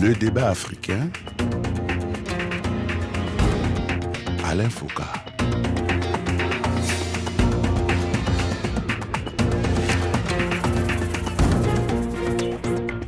[0.00, 1.10] Le débat africain.
[4.48, 5.02] Alain Foucault.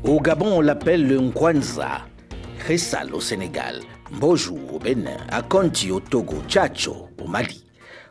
[0.04, 2.02] Au Gabon, on l'appelle le Nkwanza.
[2.68, 3.80] Ressal au Sénégal.
[4.12, 5.16] Mbojou au Bénin.
[5.30, 6.43] Akonti au Togo.
[6.46, 7.64] Tchacho au Mali.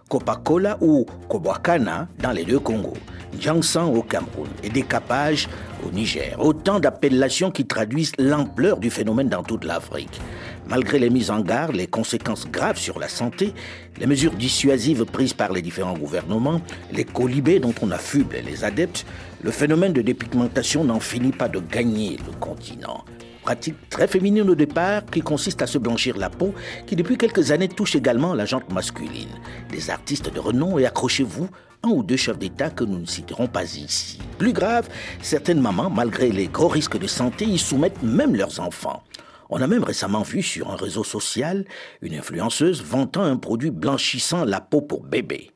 [0.09, 2.97] Coca-Cola ou Kobwakana dans les deux Congos.
[3.39, 5.47] Jiangsan au Cameroun et décapage
[5.85, 6.35] au Niger.
[6.39, 10.19] Autant d'appellations qui traduisent l'ampleur du phénomène dans toute l'Afrique.
[10.67, 13.53] Malgré les mises en garde, les conséquences graves sur la santé,
[13.99, 19.05] les mesures dissuasives prises par les différents gouvernements, les colibés dont on affuble les adeptes,
[19.41, 23.03] le phénomène de dépigmentation n'en finit pas de gagner le continent.
[23.41, 26.53] Pratique très féminine au départ qui consiste à se blanchir la peau,
[26.85, 29.29] qui depuis quelques années touche également la jante masculine.
[29.71, 31.49] Des artistes de renom et accrochez-vous,
[31.83, 34.19] un ou deux chefs d'État que nous ne citerons pas ici.
[34.37, 34.89] Plus grave,
[35.21, 39.03] certaines mamans, malgré les gros risques de santé, y soumettent même leurs enfants.
[39.49, 41.65] On a même récemment vu sur un réseau social
[42.01, 45.50] une influenceuse vantant un produit blanchissant la peau pour bébé.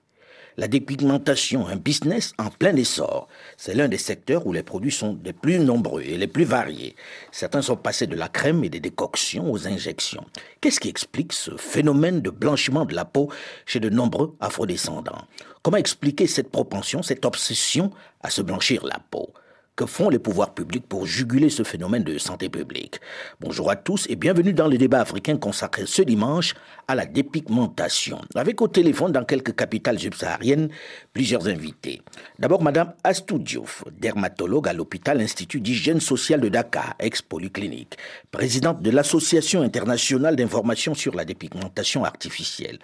[0.58, 3.28] La dépigmentation, un business en plein essor.
[3.58, 6.96] C'est l'un des secteurs où les produits sont les plus nombreux et les plus variés.
[7.34, 10.26] Certains sont passés de la crème et des décoctions aux injections.
[10.62, 13.30] Qu'est-ce qui explique ce phénomène de blanchiment de la peau
[13.66, 15.28] chez de nombreux afrodescendants?
[15.62, 19.34] Comment expliquer cette propension, cette obsession à se blanchir la peau?
[19.76, 23.00] Que font les pouvoirs publics pour juguler ce phénomène de santé publique
[23.42, 26.54] Bonjour à tous et bienvenue dans le débat africain consacré ce dimanche
[26.88, 28.22] à la dépigmentation.
[28.36, 30.70] Avec au téléphone dans quelques capitales subsahariennes,
[31.14, 32.02] plusieurs invités.
[32.40, 37.98] D'abord Madame Astou Diouf, dermatologue à l'hôpital Institut d'hygiène sociale de Dakar, ex-polyclinique,
[38.32, 42.80] présidente de l'Association internationale d'information sur la dépigmentation artificielle.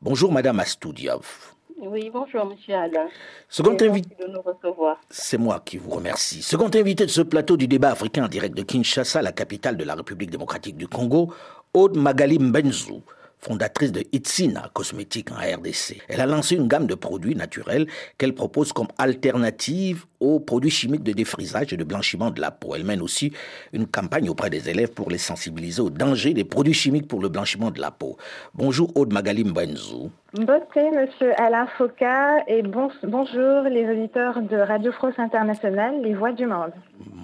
[0.00, 1.51] Bonjour Madame Astou Diouf.
[1.78, 3.08] Oui, bonjour, monsieur Alain.
[3.48, 4.16] Second invité.
[4.20, 5.00] de nous recevoir.
[5.10, 6.42] C'est moi qui vous remercie.
[6.42, 9.84] Second invité de ce plateau du débat africain en direct de Kinshasa, la capitale de
[9.84, 11.32] la République démocratique du Congo,
[11.74, 13.02] Aude Magali Mbenzou
[13.42, 16.00] fondatrice de Itsina Cosmétiques en RDC.
[16.08, 17.86] Elle a lancé une gamme de produits naturels
[18.16, 22.76] qu'elle propose comme alternative aux produits chimiques de défrisage et de blanchiment de la peau.
[22.76, 23.32] Elle mène aussi
[23.72, 27.28] une campagne auprès des élèves pour les sensibiliser au danger des produits chimiques pour le
[27.28, 28.16] blanchiment de la peau.
[28.54, 30.10] Bonjour Aude Magali Mbenzou.
[30.34, 36.32] Beauté, monsieur Alain Foucault, et bon, bonjour les auditeurs de Radio France Internationale, les voix
[36.32, 36.72] du monde.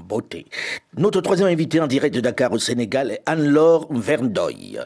[0.09, 0.47] Beauté.
[0.97, 4.79] Notre troisième invité en direct de Dakar au Sénégal est Anne-Laure Verndoy,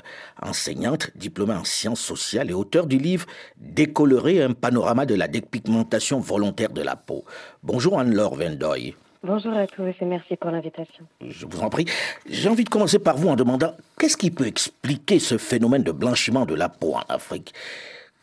[0.43, 6.19] enseignante, diplômée en sciences sociales et auteur du livre Décolorer un panorama de la dépigmentation
[6.19, 7.25] volontaire de la peau.
[7.63, 8.95] Bonjour Anne-Laure Verndoy.
[9.25, 11.05] Bonjour à tous et merci pour l'invitation.
[11.25, 11.87] Je vous en prie.
[12.29, 15.93] J'ai envie de commencer par vous en demandant qu'est-ce qui peut expliquer ce phénomène de
[15.93, 17.55] blanchiment de la peau en Afrique?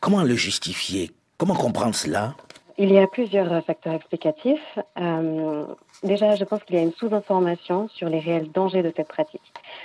[0.01, 1.11] Comment le justifier?
[1.37, 2.35] Comment comprendre cela?
[2.81, 4.79] Il y a plusieurs facteurs explicatifs.
[4.97, 5.65] Euh,
[6.01, 9.41] déjà, je pense qu'il y a une sous-information sur les réels dangers de cette pratique.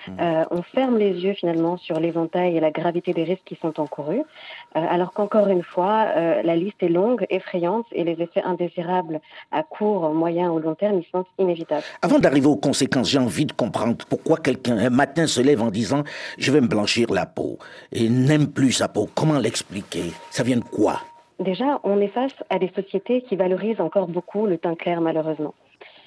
[0.06, 0.12] Mmh.
[0.20, 3.80] Euh, on ferme les yeux finalement sur l'éventail et la gravité des risques qui sont
[3.80, 9.20] encourus, euh, alors qu'encore une fois, la liste est longue, effrayante et les effets indésirables
[9.50, 11.82] à court, moyen ou long terme, ils sont inévitables.
[12.00, 15.72] Avant d'arriver aux conséquences, j'ai envie de comprendre pourquoi quelqu'un un matin se lève en
[15.72, 16.04] disant
[16.38, 17.58] je vais me blanchir la peau
[17.90, 19.08] et n'aime plus sa peau.
[19.16, 20.12] Comment l'expliquer?
[20.30, 21.00] Ça vient de quoi?
[21.40, 25.54] Déjà, on est face à des sociétés qui valorisent encore beaucoup le teint clair, malheureusement.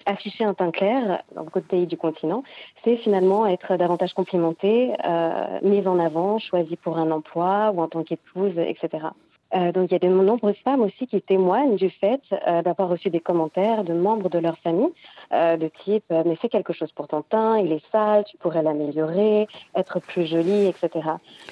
[0.06, 2.44] Afficher un teint clair dans beaucoup de pays du continent,
[2.84, 7.90] c'est finalement être davantage complimenté, euh, mis en avant, choisi pour un emploi ou en
[7.90, 9.10] tant qu'épouse, etc.
[9.56, 12.90] Euh, donc il y a de nombreuses femmes aussi qui témoignent du fait euh, d'avoir
[12.90, 14.90] reçu des commentaires de membres de leur famille
[15.32, 18.62] euh, de type mais fais quelque chose pour ton teint, il est sale, tu pourrais
[18.62, 20.90] l'améliorer, être plus jolie, etc.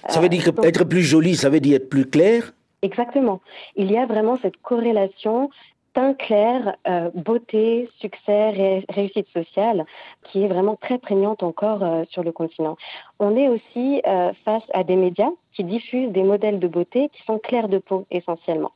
[0.09, 2.51] Ça veut dire donc, être plus jolie, ça veut dire être plus clair
[2.85, 3.41] Exactement.
[3.75, 5.49] Il y a vraiment cette corrélation
[5.95, 9.85] teint clair, euh, beauté, succès, ré réussite sociale,
[10.23, 12.75] qui est vraiment très prégnante encore euh, sur le continent.
[13.19, 17.23] On est aussi euh, face à des médias qui diffusent des modèles de beauté qui
[17.23, 18.73] sont clairs de peau essentiellement.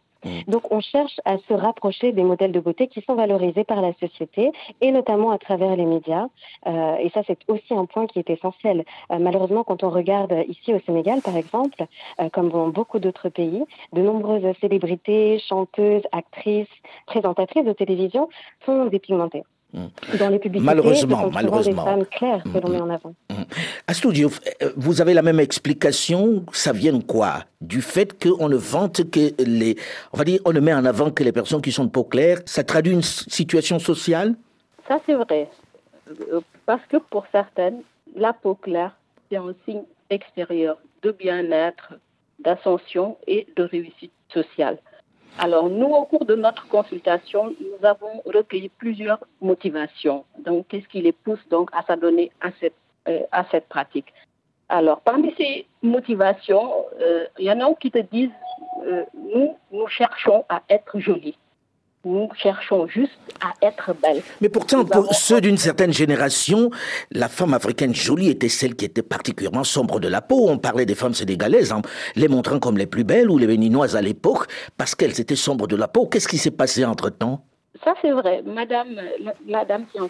[0.48, 3.94] Donc on cherche à se rapprocher des modèles de beauté qui sont valorisés par la
[3.94, 4.52] société
[4.82, 6.28] et notamment à travers les médias.
[6.68, 8.86] Euh, et ça, c'est aussi un point qui est essentiel.
[9.12, 11.86] Euh, malheureusement, quand on regarde ici au Sénégal, par exemple,
[12.20, 13.64] euh, comme dans beaucoup d'autres pays,
[13.94, 16.68] de nombreuses célébrités, chanteuses, actrices,
[17.06, 18.30] présentatrices de télévision
[18.66, 19.44] sont dépigmentées.
[19.74, 21.84] Dans les publicités, malheureusement, ce sont malheureusement.
[21.84, 23.14] des femmes claires que l'on met en avant.
[23.86, 24.32] À studio,
[24.76, 26.44] vous avez la même explication.
[26.52, 27.46] Ça vient de quoi?
[27.62, 29.76] Du fait qu'on ne vante que les,
[30.12, 32.04] on va dire, on ne met en avant que les personnes qui sont de peau
[32.04, 32.40] claire.
[32.46, 34.36] Ça traduit une situation sociale?
[34.88, 35.48] Ça c'est vrai,
[36.66, 37.82] parce que pour certaines,
[38.16, 38.96] la peau claire
[39.30, 41.94] c'est un signe extérieur de bien-être,
[42.40, 44.80] d'ascension et de réussite sociale.
[45.38, 50.26] Alors, nous, au cours de notre consultation, nous avons recueilli plusieurs motivations.
[50.40, 52.74] Donc, qu'est-ce qui les pousse donc à s'adonner à cette
[53.08, 54.14] euh, à cette pratique?
[54.68, 58.30] Alors, parmi ces motivations, euh, il y en a qui te disent,
[58.86, 61.38] euh, nous, nous cherchons à être jolis.
[62.06, 63.12] Nous cherchons juste
[63.42, 64.22] à être belles.
[64.40, 66.70] Mais pourtant, pour ceux d'une certaine génération,
[67.12, 70.48] la femme africaine jolie était celle qui était particulièrement sombre de la peau.
[70.50, 71.82] On parlait des femmes sénégalaises, hein,
[72.16, 74.48] les montrant comme les plus belles ou les béninoises à l'époque,
[74.78, 76.06] parce qu'elles étaient sombres de la peau.
[76.06, 77.44] Qu'est-ce qui s'est passé entre-temps?
[77.84, 78.44] Ça, c'est vrai.
[78.46, 80.10] Madame, la, la dame qui en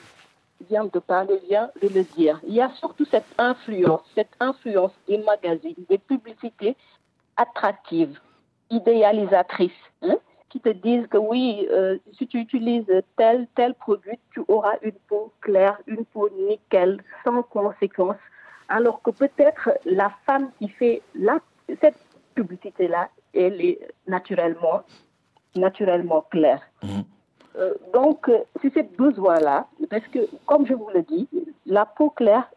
[0.69, 2.39] vient de parler vient de le dire.
[2.47, 6.75] Il y a surtout cette influence, cette influence des magazines, des publicités
[7.36, 8.19] attractives,
[8.69, 9.71] idéalisatrices,
[10.03, 10.18] hein,
[10.50, 12.86] qui te disent que oui, euh, si tu utilises
[13.18, 18.18] tel, tel produit, tu auras une peau claire, une peau nickel, sans conséquence.
[18.68, 21.40] Alors que peut-être la femme qui fait la,
[21.81, 21.98] cette
[22.36, 24.81] publicité-là, elle est naturellement,
[25.56, 26.62] naturellement claire.
[26.84, 27.04] Mhm.
[27.57, 31.28] Euh, donc, euh, c'est ce besoin-là, parce que, comme je vous le dis,
[31.66, 32.50] la peau claire,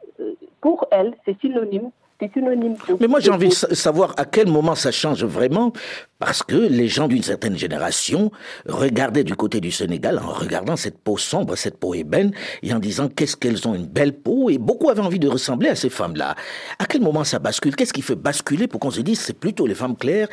[0.61, 1.91] pour elle, c'est synonyme,
[2.23, 2.97] c'est synonyme de...
[3.01, 5.73] Mais moi, j'ai envie de savoir à quel moment ça change vraiment,
[6.19, 8.31] parce que les gens d'une certaine génération
[8.67, 12.33] regardaient du côté du Sénégal en regardant cette peau sombre, cette peau ébène,
[12.63, 15.69] et en disant qu'est-ce qu'elles ont une belle peau, et beaucoup avaient envie de ressembler
[15.69, 16.37] à ces femmes-là.
[16.79, 17.75] À quel moment ça bascule?
[17.75, 20.29] Qu'est-ce qui fait basculer pour qu'on se dise c'est plutôt les femmes claires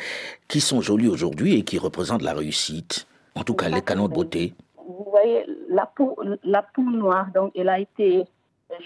[0.48, 3.06] qui sont jolies aujourd'hui et qui représentent la réussite?
[3.34, 4.54] En tout cas, les canons de beauté.
[4.76, 8.24] Vous voyez, la peau, la peau noire, donc, elle a été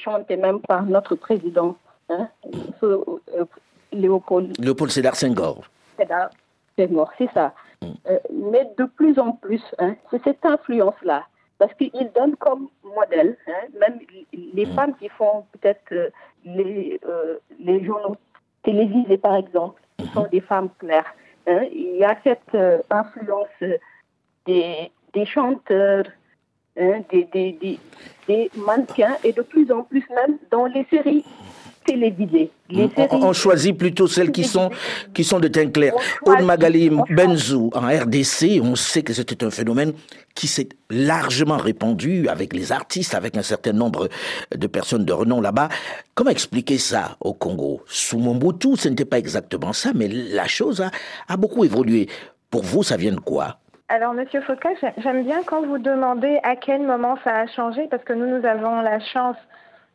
[0.03, 1.77] chantée même par notre président,
[2.09, 2.29] hein,
[2.83, 3.05] euh,
[3.93, 5.65] Léopold Léopold Sédar Senghor.
[5.99, 6.31] Sédar
[6.79, 7.55] Senghor, c'est ça.
[7.83, 11.25] Euh, mais de plus en plus, hein, c'est cette influence-là.
[11.59, 14.01] Parce qu'il donne comme modèle, hein, même
[14.33, 16.11] les femmes qui font peut-être euh,
[16.45, 17.01] les,
[17.61, 18.17] les journaux
[18.65, 21.15] télévisés, par exemple, qui sont des femmes claires.
[21.47, 21.63] hein.
[21.73, 22.57] Il y a cette
[22.91, 23.63] influence
[24.47, 26.07] des, des chanteurs,
[26.79, 27.79] hein, des, des, des,
[28.27, 31.25] des mannequins, et de plus en plus même dans les séries
[31.85, 32.51] télévisées.
[32.71, 34.71] Les On, choisit plutôt celles qui sont,
[35.13, 35.93] qui sont de teint clair.
[36.25, 36.91] Aude Magali.
[37.11, 39.93] Benzou, en RDC, on sait que c'était un phénomène
[40.35, 44.09] qui s'est largement répandu avec les artistes, avec un certain nombre
[44.55, 45.69] de personnes de renom là-bas.
[46.15, 47.83] Comment expliquer ça au Congo?
[47.87, 50.91] Sous Mobutu, ce n'était pas exactement ça, mais la chose a,
[51.29, 52.09] a beaucoup évolué.
[52.51, 53.59] Pour vous, ça vient de quoi?
[53.89, 57.83] Alors, Monsieur Foucault, j'ai- j'aime bien quand vous demandez à quel moment ça a changé,
[57.91, 59.37] parce que nous, nous avons la chance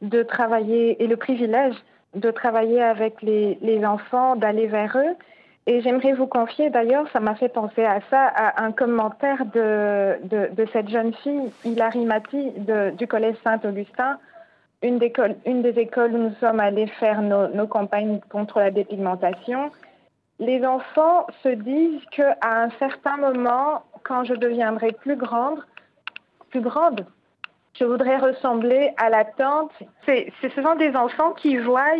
[0.01, 1.75] de travailler et le privilège
[2.15, 5.15] de travailler avec les, enfants, d'aller vers eux.
[5.67, 10.65] Et j'aimerais vous confier, d'ailleurs, ça m'a fait penser à ça, à un commentaire de,
[10.73, 12.51] cette jeune fille, Hilary Mati,
[12.97, 14.17] du Collège Saint-Augustin,
[14.81, 19.69] une, des écoles où nous sommes allés faire nos, nos campagnes contre la dépigmentation.
[20.39, 25.59] Les enfants se disent qu'à un certain moment, quand je deviendrai plus grande,
[26.49, 27.05] plus grande,
[27.79, 29.71] je voudrais ressembler à la tante.
[30.05, 31.95] C'est, c'est- ce sont des enfants qui voient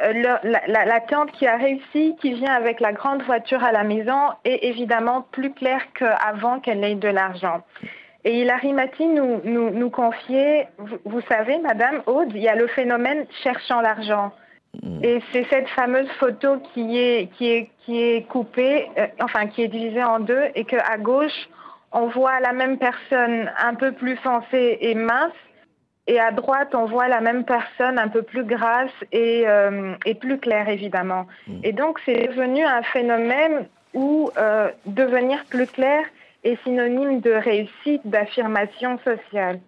[0.00, 3.64] euh, leur- la, la- la tante qui a réussi, qui vient avec la grande voiture
[3.64, 7.62] à la maison, et évidemment plus claire qu'avant qu'elle ait de l'argent.
[8.24, 12.54] Et Hilary Mati nous, nous, nous confiait, vous, vous savez, Madame Aude, il y a
[12.54, 14.32] le phénomène cherchant l'argent.
[15.02, 19.62] Et c'est cette fameuse photo qui est, qui est, qui est coupée, euh, enfin qui
[19.62, 21.48] est divisée en deux, et qu'à gauche,
[21.92, 25.32] on voit la même personne un peu plus foncée et mince,
[26.06, 30.14] et à droite, on voit la même personne un peu plus grasse et, euh, et
[30.14, 31.26] plus claire, évidemment.
[31.62, 36.02] Et donc, c'est devenu un phénomène où euh, devenir plus clair
[36.44, 39.60] est synonyme de réussite, d'affirmation sociale.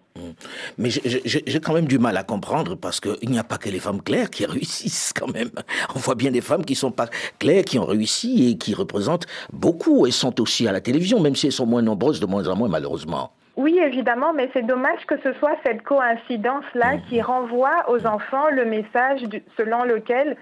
[0.77, 3.79] Mais j'ai- quand même du mal à comprendre parce qu'il n'y a pas que les
[3.79, 5.49] femmes claires qui réussissent quand même.
[5.95, 7.07] On voit bien des femmes qui sont pas
[7.39, 11.35] claires, qui ont réussi et qui représentent beaucoup et sont aussi à la télévision, même
[11.35, 13.31] si elles sont moins nombreuses, de moins en moins malheureusement.
[13.57, 18.65] Oui, évidemment, mais c'est dommage que ce soit cette coïncidence-là qui renvoie aux enfants le
[18.65, 19.21] message
[19.57, 20.37] selon lequel,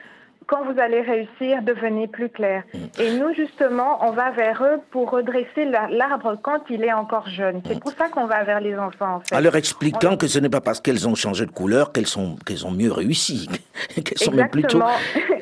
[0.50, 2.64] quand vous allez réussir, devenez plus clair.
[3.00, 7.28] Et nous, justement, on va vers eux pour redresser la- l'arbre quand il est encore
[7.30, 7.62] jeune.
[7.68, 9.36] C'est pour ça qu'on va vers les enfants, en fait.
[9.36, 12.36] En leur expliquant que ce n'est pas parce qu'elles ont changé de couleur qu'elles sont,
[12.46, 13.48] qu'elles ont mieux réussi,
[14.04, 14.80] qu'elles sont même plutôt...
[14.82, 14.90] Exactement.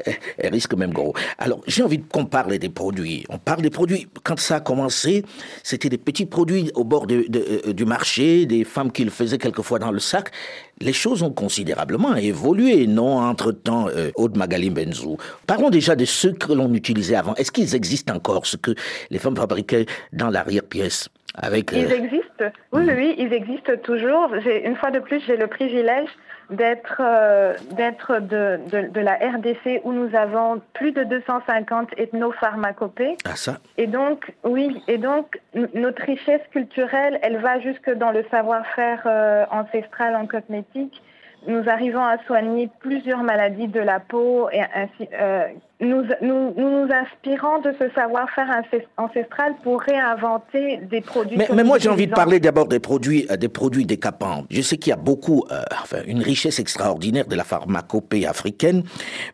[0.37, 1.13] Elles risquent même gros.
[1.37, 3.25] Alors, j'ai envie qu'on parle des produits.
[3.29, 4.07] On parle des produits.
[4.23, 5.25] Quand ça a commencé,
[5.63, 9.09] c'était des petits produits au bord de- de- euh, du marché, des femmes qui le
[9.11, 10.31] faisaient quelquefois dans le sac.
[10.79, 15.17] Les choses ont considérablement évolué, non Entre-temps, euh, Aude Magali Benzou.
[15.48, 17.34] Parlons déjà de ceux que l'on utilisait avant.
[17.36, 18.75] Est-ce qu'ils existent encore, ce que
[19.10, 21.10] les femmes fabriquaient dans l'arrière-pièce?
[21.38, 22.46] Avec, euh, Ils existent.
[22.72, 24.34] Oui, oui, oui, ils existent toujours.
[24.34, 26.10] Une fois de plus, j'ai le privilège
[26.50, 33.17] d'être euh, d'être de, de, de la RDC où nous avons plus de 250 ethnopharmacopées.
[33.25, 35.39] Ah ça Et donc, oui, et donc
[35.74, 41.01] notre richesse culturelle, elle va jusque dans le savoir-faire euh, ancestral en cosmétique,
[41.48, 45.48] nous arrivons à soigner plusieurs maladies de la peau et ainsi, euh,
[45.79, 48.63] nous, nous, nous, inspirons de ce savoir-faire
[48.98, 51.38] ancestral pour réinventer des produits.
[51.38, 54.46] Mais, mais moi, j'ai envie de parler d'abord des produits, euh, des produits décapants.
[54.50, 58.84] Je sais qu'il y a beaucoup, euh, enfin, une richesse extraordinaire de la pharmacopée africaine,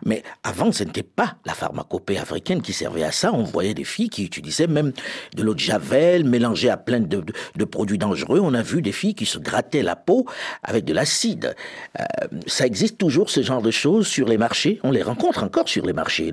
[0.05, 3.31] mais avant, ce n'était pas la pharmacopée africaine qui servait à ça.
[3.33, 4.91] On voyait des filles qui utilisaient même
[5.37, 7.23] de l'eau de javel mélangée à plein de,
[7.55, 8.41] de, produits dangereux.
[8.43, 10.25] On a vu des filles qui se grattaient la peau
[10.61, 11.55] avec de l'acide.
[11.97, 12.03] Euh,
[12.47, 14.81] ça existe toujours ce genre de choses sur les marchés.
[14.83, 16.32] On les rencontre encore sur les marchés.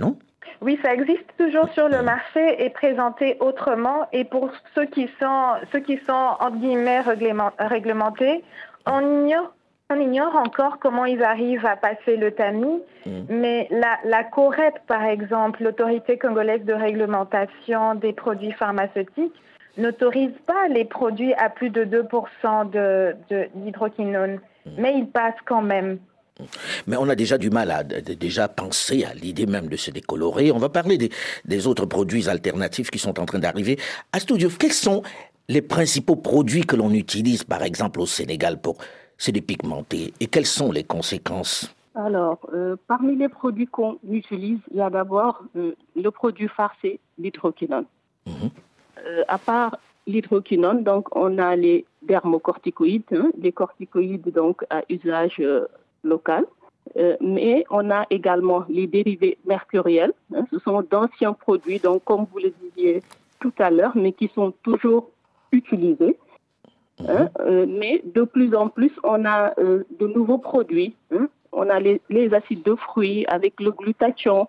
[0.62, 4.06] Oui, ça existe toujours sur le marché et présenté autrement.
[4.12, 7.00] Et pour ceux qui sont, ceux qui sont entre guillemets
[7.58, 8.44] réglementés,
[8.86, 9.54] on ignore,
[9.88, 12.82] on ignore encore comment ils arrivent à passer le tamis.
[13.06, 13.20] Mm.
[13.30, 19.34] Mais la, la COREP, par exemple, l'autorité congolaise de réglementation des produits pharmaceutiques,
[19.78, 24.40] n'autorise pas les produits à plus de 2% d'hydroquinone.
[24.66, 24.74] De, mm.
[24.76, 25.98] mais ils passent quand même.
[26.86, 30.52] Mais on a déjà du mal à déjà penser à l'idée même de se décolorer.
[30.52, 30.98] On va parler
[31.44, 33.78] des, autres produits alternatifs qui sont en train d'arriver.
[34.12, 35.02] À Studio, quels sont
[35.48, 38.78] les principaux produits que l'on utilise, par exemple, au Sénégal pour
[39.18, 40.14] se dépigmenter?
[40.20, 41.74] Et quelles sont les conséquences?
[41.94, 47.00] Alors, euh, parmi les produits qu'on utilise, il y a d'abord euh, le produit farcé,
[47.18, 47.84] l'hydroquinone.
[48.26, 48.50] Mhm.
[49.04, 55.42] Euh, à part l'hydroquinone, donc on a les dermocorticoïdes, hein, les corticoïdes donc à usage
[56.02, 56.46] local.
[56.96, 60.12] Euh, mais on a également les dérivés mercuriels.
[60.34, 60.44] Hein.
[60.50, 63.02] ce sont d'anciens produits, donc comme vous le disiez
[63.38, 65.10] tout à l'heure, mais qui sont toujours
[65.52, 66.16] utilisés.
[67.08, 67.24] Hein.
[67.24, 67.28] Mhm.
[67.40, 70.94] Euh, mais de plus en plus, on a euh, de nouveaux produits.
[71.12, 71.28] Hein.
[71.52, 74.48] on a les, acides de fruits avec le glutathion,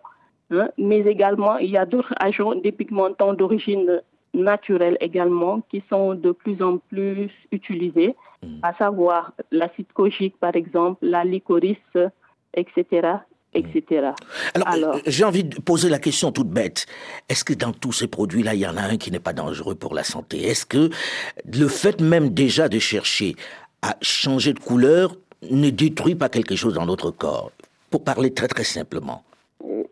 [0.77, 4.01] mais également il y a d'autres agents dépigmentants d'origine
[4.34, 8.15] naturelle également qui sont de plus en plus utilisés.
[8.43, 8.60] Mm.
[8.63, 11.77] à savoir l'acide kojique par exemple, la licorice,
[12.55, 13.17] etc.
[13.53, 14.12] Etc.
[14.55, 16.86] Alors, j'ai envie de poser la question toute bête.
[17.27, 19.75] Est-ce que dans tous ces produits-là, il y en a un qui n'est pas dangereux
[19.75, 20.43] pour la santé?
[20.43, 20.89] Est-ce que
[21.45, 23.36] le fait même déjà de chercher
[23.81, 25.17] à changer de couleur
[25.50, 27.51] ne détruit pas quelque chose dans notre corps?
[27.89, 29.24] Pour parler très très simplement.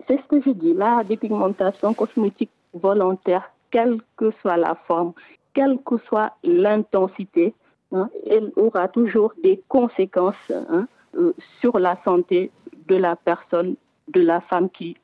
[0.07, 0.73] C'est ce que je dis.
[0.73, 5.11] La dépigmentation cosmétique volontaire, quelle que soit la forme,
[5.53, 7.53] quelle que soit l'intensité,
[7.91, 12.51] Hein, elle aura toujours des conséquences hein, euh, sur la santé
[12.87, 13.75] de la personne,
[14.09, 14.95] de la femme qui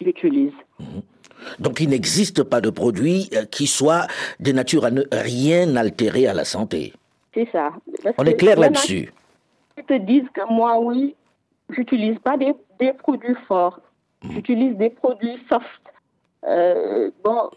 [0.00, 0.52] l'utilise.
[0.80, 1.02] Mhm.
[1.58, 4.06] Donc il n'existe pas de produit euh, qui soit
[4.40, 6.92] de nature à ne rien altérer à la santé.
[7.34, 7.70] C'est ça.
[8.18, 9.12] On est clair là-dessus.
[9.78, 11.14] Ils te disent que moi, oui,
[11.70, 13.80] j'utilise pas des, des, produits forts,
[14.24, 14.32] mhm.
[14.32, 15.64] j'utilise des produits soft.
[16.44, 17.48] Euh, bon,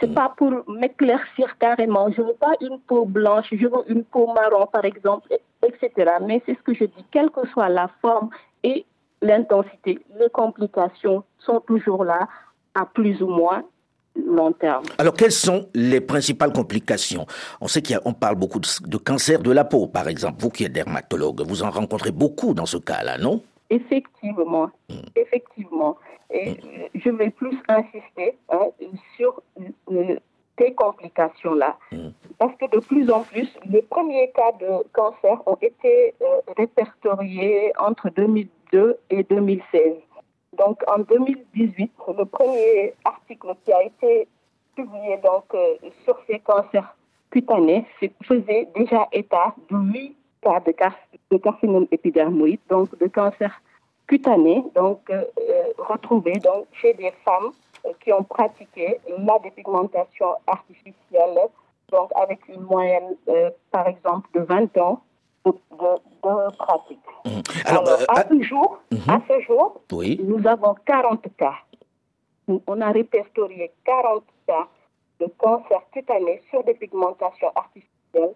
[0.00, 2.10] c'est pas pour m'éclaircir carrément.
[2.10, 5.28] Je veux pas une peau blanche, je veux une peau marron, par exemple,
[5.66, 6.12] etc.
[6.26, 8.30] Mais c'est ce que je dis, quelle que soit la forme
[8.62, 8.84] et
[9.22, 12.28] l'intensité, les complications sont toujours là
[12.74, 13.64] à plus ou moins
[14.16, 14.84] long terme.
[14.98, 17.26] Alors, quelles sont les principales complications?
[17.60, 20.36] On sait qu'on parle beaucoup de, cancer de la peau, par exemple.
[20.40, 23.42] Vous qui êtes dermatologue, vous en rencontrez beaucoup dans ce cas-là, non?
[23.68, 24.94] Effectivement, hmm.
[25.14, 25.96] effectivement.
[26.32, 26.56] Et hmm.
[26.94, 28.66] je vais plus insister hein,
[30.90, 31.76] complications-là.
[31.92, 32.10] Hmm.
[32.38, 37.72] Parce que de plus en plus, les premiers cas de cancer ont été euh, répertoriés
[37.78, 39.94] entre 2002 et 2016.
[40.58, 44.28] Donc en 2018, le premier article qui a été
[44.76, 46.96] publié donc, euh, sur ces cancers
[47.30, 47.86] cutanés
[48.24, 50.74] faisait déjà état de 8 cas de,
[51.30, 53.62] de carcinome épidermoïde, donc de cancer
[54.06, 55.24] cutané, donc euh,
[55.78, 57.59] retrouvé donc, chez des femmes euh,
[58.02, 61.38] qui ont pratiqué la dépigmentation artificielle,
[61.90, 65.02] donc avec une moyenne, euh, par exemple, de 20 ans
[65.44, 65.52] de,
[66.58, 66.98] pratique.
[67.24, 67.40] Mmh.
[67.64, 68.96] Alors, à, ce jour, mmh.
[69.10, 71.54] à ce jour, nous avons 40 cas.
[72.66, 74.68] On a répertorié 40 cas
[75.20, 78.34] de cancer cutané sur dépigmentation artificielle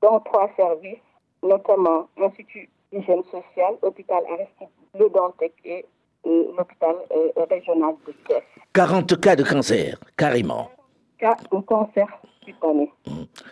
[0.00, 0.98] dans trois services
[1.44, 5.84] notamment l'Institut d'hygiène sociale, hôpital Aristide Le Dantec et
[6.26, 8.42] euh, l'hôpital euh, régional de Thiès.
[8.72, 10.70] 40 cas de cancer, carrément.
[11.18, 12.06] Cas de cancer
[12.44, 12.90] cutané.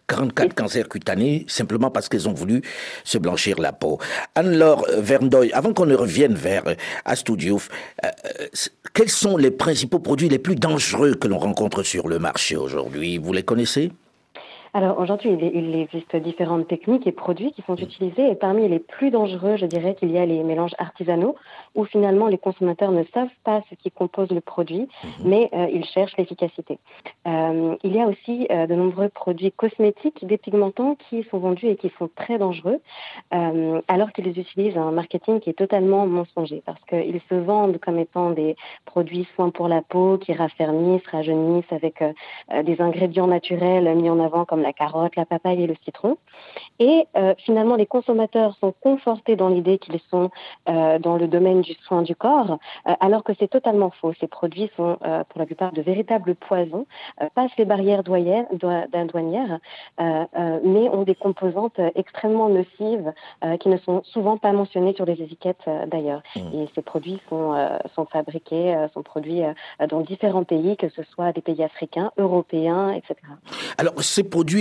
[0.06, 0.54] 44 mmh.
[0.54, 2.60] cancers cutanés, simplement parce qu'ils ont voulu
[3.04, 3.98] se blanchir la peau.
[4.34, 6.74] Anne-Laure Verndoy, avant qu'on ne revienne vers euh,
[7.06, 7.70] Astudiouf,
[8.92, 13.16] quels sont les principaux produits les plus dangereux que l'on rencontre sur le marché aujourd'hui?
[13.16, 13.92] Vous les connaissez?
[14.74, 19.10] Alors aujourd'hui, il, existe différentes techniques et produits qui sont utilisés et parmi les plus
[19.10, 21.36] dangereux, je dirais qu'il y a les mélanges artisanaux
[21.74, 25.10] où finalement les consommateurs ne savent pas ce qui compose le produit, mhm.
[25.26, 26.78] mais euh, ils cherchent l'efficacité.
[27.26, 31.76] Euh, il y a aussi euh, de nombreux produits cosmétiques dépigmentants qui sont vendus et
[31.76, 32.80] qui sont très dangereux
[33.88, 38.30] alors qu'ils utilisent un marketing qui est totalement mensonger parce qu'ils se vendent comme étant
[38.30, 42.02] des produits soins pour la peau qui raffermissent, rajeunissent avec
[42.64, 46.16] des ingrédients naturels mis en avant comme la carotte, la papaye et le citron.
[46.78, 50.30] Et euh, finalement, les consommateurs sont confortés dans l'idée qu'ils sont
[50.68, 54.12] euh, dans le domaine du soin du corps, euh, alors que c'est totalement faux.
[54.20, 56.86] Ces produits sont pour la plupart de véritables poisons,
[57.34, 58.46] passent les barrières douanières,
[59.98, 63.12] mais ont des composantes extrêmement nocives
[63.60, 66.22] qui ne sont souvent pas mentionnées sur les étiquettes d'ailleurs.
[66.36, 66.40] Mmh.
[66.54, 67.54] Et ces produits sont,
[67.94, 69.42] sont fabriqués, sont produits
[69.88, 73.14] dans différents pays, que ce soit des pays africains, européens, etc.
[73.78, 74.51] Alors, ces produits,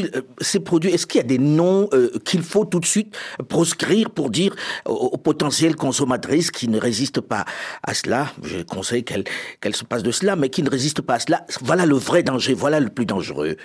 [0.64, 1.90] produits est-ce qu'il y a des noms
[2.26, 3.16] qu'il faut tout de suite
[3.48, 4.56] proscrire pour dire
[4.86, 7.46] aux, potentielles consommatrices qui ne résistent pas
[7.84, 11.20] à cela, je conseille qu'elles se passent de cela, mais qui ne résistent pas à
[11.20, 13.58] cela, voilà le vrai danger, voilà le plus dangereux.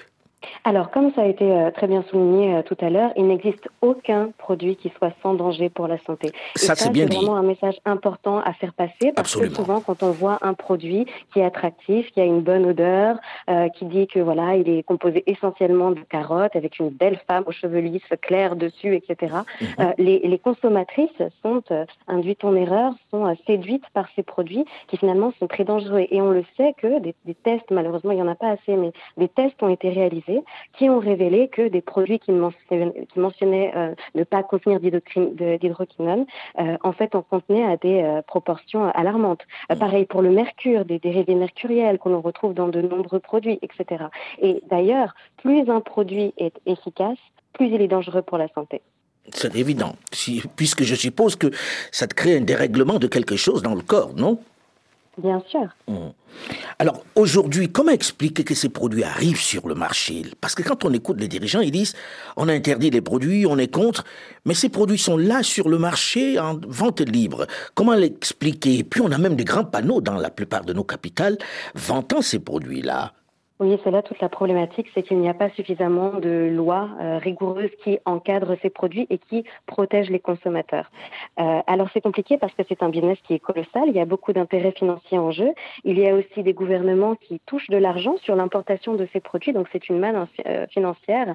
[0.64, 3.68] Alors, comme ça a été euh, très bien souligné euh, tout à l'heure, il n'existe
[3.80, 6.32] aucun produit qui soit sans danger pour la santé.
[6.54, 7.16] ça, c'est bien dit.
[7.16, 11.06] Vraiment un message important à faire passer parce que souvent, quand on voit un produit
[11.32, 13.16] qui est attractif, qui a une bonne odeur,
[13.48, 17.44] euh, qui dit que voilà, il est composé essentiellement de carottes avec une belle femme
[17.46, 19.36] aux cheveux lisses, clairs dessus, etc.
[19.60, 19.92] Mhm.
[19.98, 21.10] les, consommatrices
[21.42, 21.62] sont
[22.06, 26.06] induites en erreur, sont séduites par ces produits qui finalement sont très dangereux.
[26.10, 28.76] Et on le sait que des, des tests, malheureusement, il n'y en a pas assez,
[28.76, 30.25] mais des tests ont été réalisés
[30.76, 36.26] qui ont révélé que des produits qui mentionnaient, euh, ne pas contenir d'hydroquinone,
[36.58, 39.42] euh, en fait, en contenaient à des euh, proportions alarmantes.
[39.70, 39.76] Mmh.
[39.76, 44.06] pareil pour le mercure, des dérivés mercuriels qu'on retrouve dans de nombreux produits, etc.
[44.40, 47.18] Et d'ailleurs, plus un produit est efficace,
[47.52, 48.80] plus il est dangereux pour la santé.
[49.32, 49.96] C'est évident,
[50.56, 51.48] puisque je suppose que
[51.90, 54.38] ça te crée un dérèglement de quelque chose dans le corps, non?
[55.18, 55.66] Bien sûr.
[55.88, 56.08] Mmh.
[56.78, 60.24] Alors aujourd'hui, comment expliquer que ces produits arrivent sur le marché?
[60.42, 61.94] Parce que quand on écoute les dirigeants, ils disent
[62.36, 64.04] on a interdit les produits, on est contre,
[64.44, 67.46] mais ces produits sont là sur le marché en vente libre.
[67.74, 68.84] Comment l'expliquer?
[68.84, 71.38] Puis on a même des grands panneaux dans la plupart de nos capitales
[71.74, 73.14] vantant ces produits-là.
[73.58, 77.16] Oui, c'est là toute la problématique, c'est qu'il n'y a pas suffisamment de lois euh,
[77.16, 80.90] rigoureuses qui encadrent ces produits et qui protègent les consommateurs.
[81.40, 84.04] Euh, alors c'est compliqué parce que c'est un business qui est colossal, il y a
[84.04, 88.16] beaucoup d'intérêts financiers en jeu, il y a aussi des gouvernements qui touchent de l'argent
[88.22, 91.34] sur l'importation de ces produits, donc c'est une manne euh, financière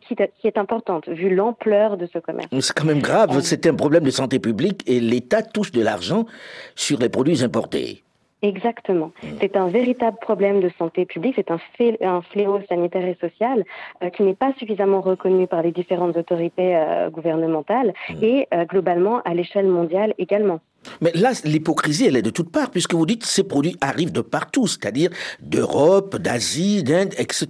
[0.00, 2.48] qui, qui, est importante vu l'ampleur de ce commerce.
[2.60, 6.26] C'est quand même grave, c'est un problème de santé publique et l'État touche de l'argent
[6.74, 8.04] sur les produits importés.
[8.44, 9.10] Exactement.
[9.40, 11.58] C'est un véritable problème de santé publique, c'est un,
[12.02, 13.64] un, fléau sanitaire et social
[14.02, 19.22] euh, qui n'est pas suffisamment reconnu par les différentes autorités euh, gouvernementales et euh, globalement
[19.22, 20.60] à l'échelle mondiale également.
[21.00, 24.12] Mais là, l'hypocrisie, elle est de toutes parts, puisque vous dites que ces produits arrivent
[24.12, 25.08] de partout, c'est-à-dire
[25.40, 27.46] d'Europe, d'Asie, d'Inde, etc.,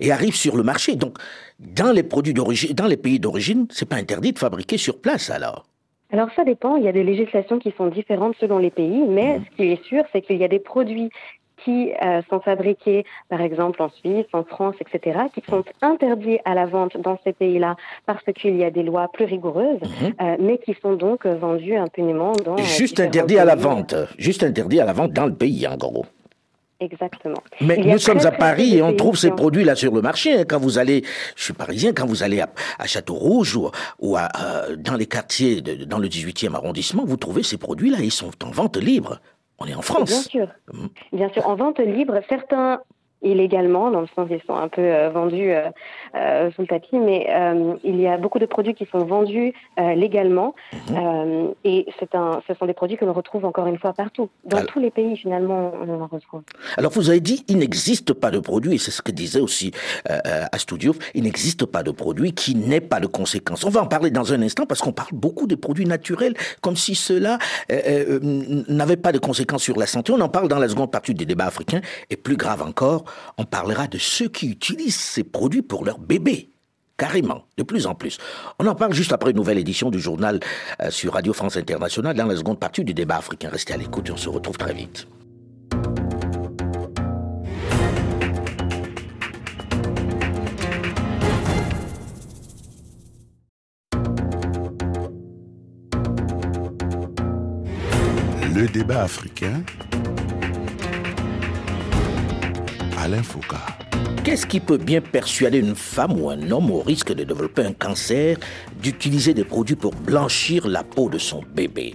[0.00, 0.96] et arrivent sur le marché.
[0.96, 1.18] Donc,
[1.58, 5.28] dans les produits d'origine, dans les pays d'origine, c'est pas interdit de fabriquer sur place,
[5.28, 5.66] alors?
[6.12, 9.38] Alors ça dépend, il y a des législations qui sont différentes selon les pays, mais
[9.38, 9.44] mhm.
[9.44, 11.10] ce qui est sûr, c'est qu'il y a des produits
[11.64, 16.54] qui euh, sont fabriqués, par exemple en Suisse, en France, etc., qui sont interdits à
[16.54, 20.14] la vente dans ces pays-là parce qu'il y a des lois plus rigoureuses, mhm.
[20.20, 22.56] euh, mais qui sont donc vendus impunément dans...
[22.56, 26.06] Juste interdits à la vente, juste interdits à la vente dans le pays, en gros.
[26.80, 27.42] Exactement.
[27.60, 30.32] Mais nous sommes à Paris et on trouve ces produits-là sur le marché.
[30.32, 30.44] Hein.
[30.48, 31.02] Quand vous allez,
[31.36, 35.60] je suis parisien, quand vous allez à, Château-Rouge ou, ou à, euh, dans les quartiers,
[35.60, 37.98] de, dans le 18e arrondissement, vous trouvez ces produits-là.
[38.00, 39.20] Ils sont en vente libre.
[39.58, 40.08] On est en France.
[40.08, 40.48] Bien sûr.
[40.72, 40.88] Hum.
[41.12, 42.80] Bien sûr, en vente libre, certains
[43.22, 45.68] illégalement, dans le sens qu'ils sont un peu euh, vendus euh,
[46.14, 47.28] euh, sous le tapis, mais
[47.84, 51.54] il y a beaucoup de produits qui sont vendus légalement, mhm.
[51.64, 54.28] et un, ce sont des produits que l'on retrouve encore une fois partout.
[54.44, 56.42] Dans tous les pays, finalement, on en retrouve.
[56.76, 59.72] Alors, vous avez dit, il n'existe pas de produit, et c'est ce que disait aussi
[60.04, 63.64] à Studio, il n'existe pas de produit qui n'ait pas de conséquences.
[63.64, 66.76] On va en parler dans un instant, parce qu'on parle beaucoup des produits naturels, comme
[66.76, 67.38] si ceux-là
[68.68, 70.12] n'avaient pas de conséquences sur la santé.
[70.12, 71.80] On en parle dans la seconde partie du débat africain,
[72.10, 73.04] et plus grave encore,
[73.38, 76.50] on parlera de ceux qui utilisent ces produits pour leurs bébés.
[77.00, 78.18] Carrément, de plus en plus.
[78.58, 80.38] On en parle juste après une nouvelle édition du journal
[80.82, 83.48] euh, sur Radio France Internationale dans la seconde partie du débat africain.
[83.50, 85.06] Restez à l'écoute et on se retrouve très vite.
[98.54, 99.62] Le débat africain
[103.00, 103.56] Alain Foucault.
[104.24, 107.72] Qu'est-ce qui peut bien persuader une femme ou un homme au risque de développer un
[107.72, 108.36] cancer
[108.82, 111.94] d'utiliser des produits pour blanchir la peau de son bébé?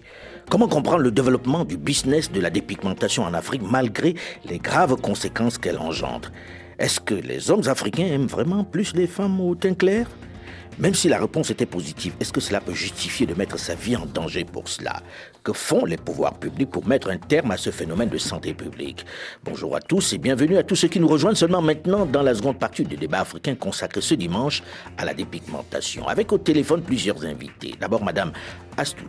[0.50, 4.16] Comment comprendre le développement du business de la dépigmentation en Afrique malgré
[4.50, 6.32] les graves conséquences qu'elle engendre?
[6.80, 10.08] Est-ce que les hommes africains aiment vraiment plus les femmes au teint clair?
[10.78, 13.96] Même si la réponse était positive, est-ce que cela peut justifier de mettre sa vie
[13.96, 15.02] en danger pour cela?
[15.44, 19.06] Que font les pouvoirs publics pour mettre un terme à ce phénomène de santé publique?
[19.44, 22.36] Bonjour à tous et bienvenue à tous ceux qui nous rejoignent seulement maintenant dans la
[22.36, 24.64] seconde partie du débat africain consacré ce dimanche
[24.98, 26.08] à la dépigmentation.
[26.08, 27.76] Avec au téléphone plusieurs invités.
[27.80, 28.32] D'abord Madame
[28.78, 29.06] Astou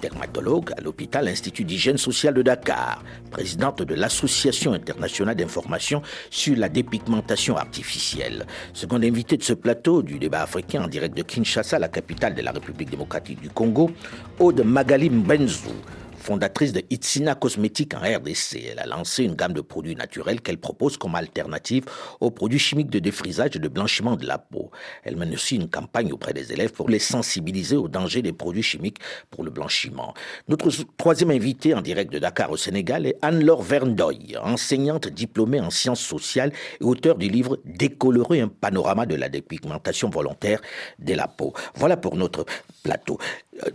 [0.00, 6.68] dermatologue à l'hôpital Institut d'hygiène sociale de Dakar, présidente de l'Association internationale d'information sur la
[6.68, 8.46] dépigmentation artificielle.
[8.72, 12.42] Seconde invitée de ce plateau du débat africain en direct de Kinshasa, la capitale de
[12.42, 13.90] la République démocratique du Congo,
[14.38, 15.74] Aude Magalim Benzou,
[16.20, 20.58] Fondatrice de Itsina Cosmétiques en RDC, elle a lancé une gamme de produits naturels qu'elle
[20.58, 21.84] propose comme alternative
[22.20, 24.70] aux produits chimiques de défrisage et de blanchiment de la peau.
[25.02, 28.62] Elle mène aussi une campagne auprès des élèves pour les sensibiliser aux dangers des produits
[28.62, 28.98] chimiques
[29.30, 30.14] pour le blanchiment.
[30.48, 35.70] Notre troisième invitée en direct de Dakar au Sénégal est Anne-Laure Verndoy, enseignante diplômée en
[35.70, 40.60] sciences sociales et auteure du livre Décolorer un panorama de la dépigmentation volontaire
[40.98, 41.54] de la peau.
[41.74, 42.44] Voilà pour notre
[42.82, 43.18] plateau.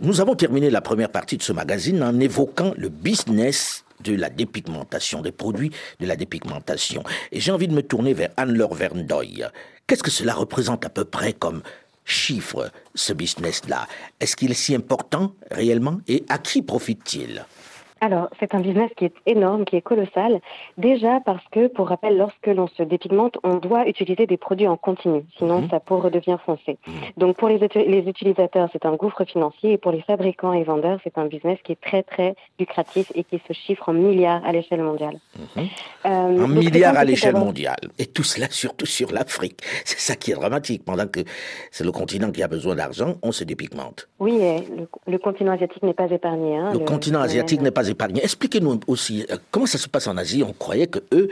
[0.00, 4.28] Nous avons terminé la première partie de ce magazine en évoquant le business de la
[4.28, 5.70] dépigmentation, des produits
[6.00, 7.02] de la dépigmentation.
[7.32, 9.44] Et j'ai envie de me tourner vers Anne-Laure Verndoy.
[9.86, 11.62] Qu'est-ce que cela représente à peu près comme
[12.04, 13.86] chiffre, ce business-là?
[14.20, 16.00] Est-ce qu'il est si important réellement?
[16.08, 17.44] Et à qui profite-t-il?
[18.00, 20.40] Alors, c'est un business qui est énorme, qui est colossal.
[20.76, 24.76] Déjà parce que, pour rappel, lorsque l'on se dépigmente, on doit utiliser des produits en
[24.76, 25.70] continu, sinon mhm.
[25.70, 26.76] sa peau redevient foncée.
[26.86, 26.94] Mhm.
[27.16, 30.98] Donc, pour les, les utilisateurs, c'est un gouffre financier, et pour les fabricants et vendeurs,
[31.04, 34.52] c'est un business qui est très très lucratif et qui se chiffre en milliards à
[34.52, 35.18] l'échelle mondiale.
[35.56, 35.66] Mhm.
[36.04, 39.62] Euh, en milliards à l'échelle mondiale, et tout cela surtout sur l'Afrique.
[39.86, 40.84] C'est ça qui est dramatique.
[40.84, 41.20] Pendant que
[41.70, 44.08] c'est le continent qui a besoin d'argent, on se dépigmente.
[44.18, 44.38] Oui,
[45.06, 46.56] le, continent asiatique n'est pas épargné.
[46.56, 47.85] Hein, le, continent asiatique n'est pas
[48.22, 50.42] Expliquez-nous aussi euh, comment ça se passe en Asie.
[50.42, 51.28] On croyait que eux,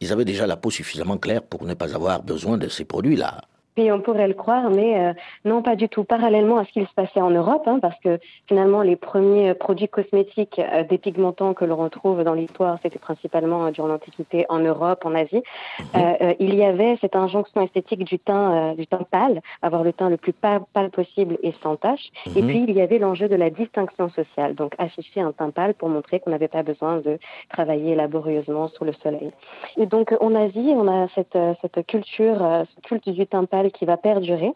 [0.00, 3.42] ils avaient déjà la peau suffisamment claire pour ne pas avoir besoin de ces produits-là
[3.92, 5.12] on pourrait le croire, mais euh,
[5.44, 6.04] non, pas du tout.
[6.04, 9.88] Parallèlement à ce qu'il se passait en Europe, hein, parce que finalement, les premiers produits
[9.88, 15.04] cosmétiques euh, dépigmentants que l'on retrouve dans l'histoire, c'était principalement euh, durant l'Antiquité en Europe,
[15.04, 15.42] en Asie.
[16.40, 20.16] Il y avait cette injonction esthétique du teint, du teint pâle, avoir le teint le
[20.16, 20.60] plus pâle,
[20.90, 22.08] possible et sans tache.
[22.36, 25.74] Et puis, il y avait l'enjeu de la distinction sociale, donc afficher un teint pâle
[25.74, 27.18] pour montrer qu'on n'avait pas besoin de
[27.50, 29.30] travailler laborieusement sous le soleil.
[29.76, 33.84] Et donc, en Asie, on a cette, cette culture, ce culte du teint pâle qui
[33.84, 34.52] va perdurer.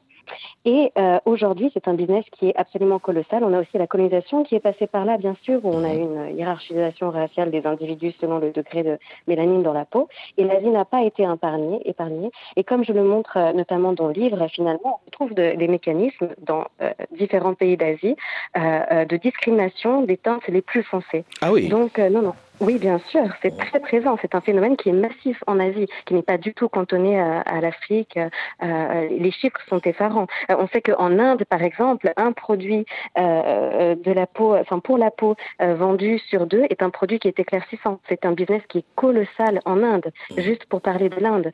[0.64, 3.42] Et euh, aujourd'hui, c'est un business qui est absolument colossal.
[3.42, 5.92] On a aussi la colonisation qui est passée par là, bien sûr, où on a
[5.92, 10.08] une hiérarchisation raciale des individus selon le degré de mélanine dans la peau.
[10.38, 12.30] Et l'Asie n'a pas été épargnée, épargnée.
[12.56, 16.28] Et comme je le montre euh, notamment dans le livre, finalement, on trouve des mécanismes
[16.38, 18.16] dans euh, différents pays d'Asie
[18.54, 21.24] de discrimination des teintes les plus foncées.
[21.40, 21.68] Ah oui.
[21.68, 22.34] Donc, non, non.
[22.62, 24.16] Oui, bien sûr, c'est très présent.
[24.22, 27.60] C'est un phénomène qui est massif en Asie, qui n'est pas du tout cantonné à,
[27.60, 28.16] l'Afrique.
[28.62, 30.28] Euh, les chiffres sont effarants.
[30.48, 32.86] Euh, on sait qu'en Inde, par exemple, un produit
[33.18, 37.26] euh, de la peau, enfin pour la peau vendu sur deux est un produit qui
[37.26, 37.98] est éclaircissant.
[38.08, 41.50] C'est un business qui est colossal en Inde, juste pour parler de l'Inde.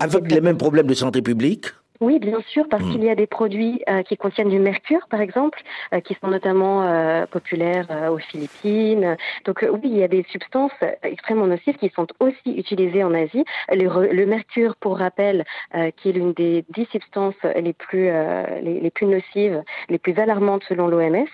[0.00, 1.66] Avec les mêmes problèmes de santé publique
[2.00, 2.92] oui, bien sûr, parce hmm.
[2.92, 5.60] qu'il y a des produits euh, qui contiennent du mercure, par exemple,
[5.92, 9.16] euh, qui sont notamment euh, populaires aux Philippines.
[9.44, 13.44] Donc oui, il y a des substances extrêmement nocives qui sont aussi utilisées en Asie.
[13.70, 15.44] Le, mercure, pour rappel,
[15.96, 18.10] qui est l'une des dix substances les plus
[18.62, 21.26] les, plus nocives, les plus alarmantes selon l'OMS,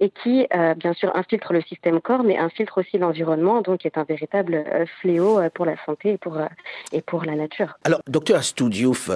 [0.00, 4.04] et qui, bien sûr, infiltre le système corps, mais infiltre aussi l'environnement, donc est un
[4.04, 4.64] véritable
[5.00, 6.38] fléau pour la santé et pour
[6.92, 7.78] et pour la nature.
[7.84, 9.10] Alors, docteur Astudiouf,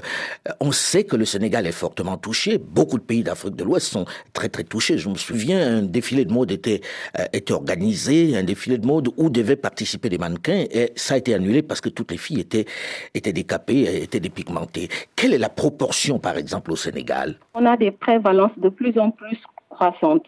[0.61, 2.59] on sait que le Sénégal est fortement touché.
[2.59, 4.99] Beaucoup de pays d'Afrique de l'Ouest sont très très touchés.
[4.99, 6.81] Je me souviens, un défilé de mode était,
[7.19, 11.17] euh, était organisé, un défilé de mode où devaient participer des mannequins et ça a
[11.19, 12.67] été annulé parce que toutes les filles étaient,
[13.15, 14.89] étaient décapées, étaient dépigmentées.
[15.15, 17.37] Quelle est la proportion, par exemple, au Sénégal?
[17.55, 20.27] On a des prévalences de plus en plus croissantes.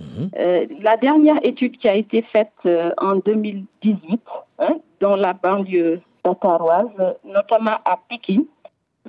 [0.00, 0.30] Mhm.
[0.38, 4.20] Euh, la dernière étude qui a été faite euh, en 2018
[4.58, 6.88] hein, dans la banlieue dakaroise,
[7.24, 8.42] notamment à Pékin,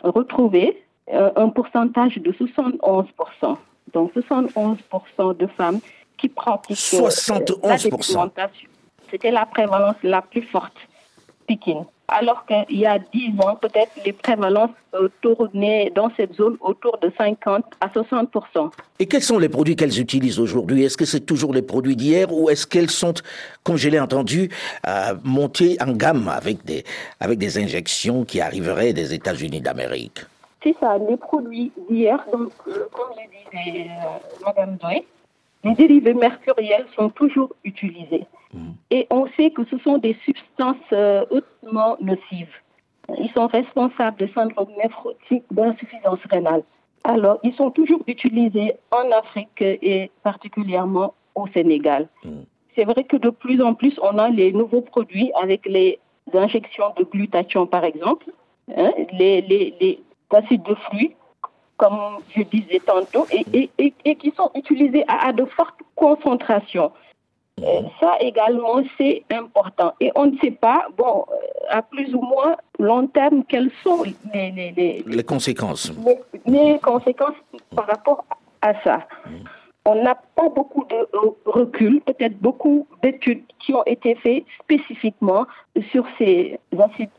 [0.03, 3.57] retrouvait un pourcentage de 71%.
[3.93, 5.79] Donc 71% de femmes
[6.17, 8.23] qui pratiquent 71%.
[8.23, 8.49] Euh, la
[9.11, 10.75] C'était la prévalence la plus forte.
[11.47, 11.85] Pékin.
[12.07, 14.71] alors qu'il y a 10 ans, peut-être les prévalences
[15.21, 19.99] tournaient dans cette zone autour de 50 à 60% Et quels sont les produits qu'elles
[19.99, 20.83] utilisent aujourd'hui?
[20.83, 23.13] Est-ce que c'est toujours les produits d'hier ou est-ce qu'elles sont,
[23.63, 24.49] comme je l'ai entendu,
[24.87, 26.85] euh, montées en gamme avec des,
[27.19, 30.21] avec des injections qui arriveraient des États-Unis d'Amérique?
[30.63, 35.03] C'est ça, les produits d'hier, donc euh, comme le disait euh, Madame Doy,
[35.65, 38.25] les dérivés mercuriels sont toujours utilisés.
[38.53, 38.71] Mm.
[38.89, 42.55] Et on sait que ce sont des substances euh, hautement nocives.
[43.17, 46.63] Ils sont responsables de syndrome néphrotique d'insuffisance rénale.
[47.03, 52.07] Alors, ils sont toujours utilisés en Afrique et particulièrement au Sénégal.
[52.23, 52.43] Mm.
[52.75, 55.99] C'est vrai que de plus en plus, on a les nouveaux produits avec les
[56.33, 58.31] injections de glutathion, par exemple,
[58.77, 59.99] hein, les, les,
[60.35, 61.15] acides de fruits,
[61.77, 66.91] comme je disais tantôt, et, et, et, qui sont utilisés à de fortes concentrations.
[67.61, 69.93] Euh, ça également, c'est important.
[69.99, 71.35] Et on ne sait pas, bon, euh,
[71.69, 75.93] à plus ou moins long terme, quelles sont les, les, les, conséquences.
[76.45, 77.35] Les, conséquences
[77.75, 78.25] par rapport
[78.61, 79.07] à ça.
[79.85, 81.07] On n'a pas beaucoup de
[81.45, 85.45] recul, peut-être beaucoup d'études qui ont été faites spécifiquement
[85.91, 87.09] sur ces acides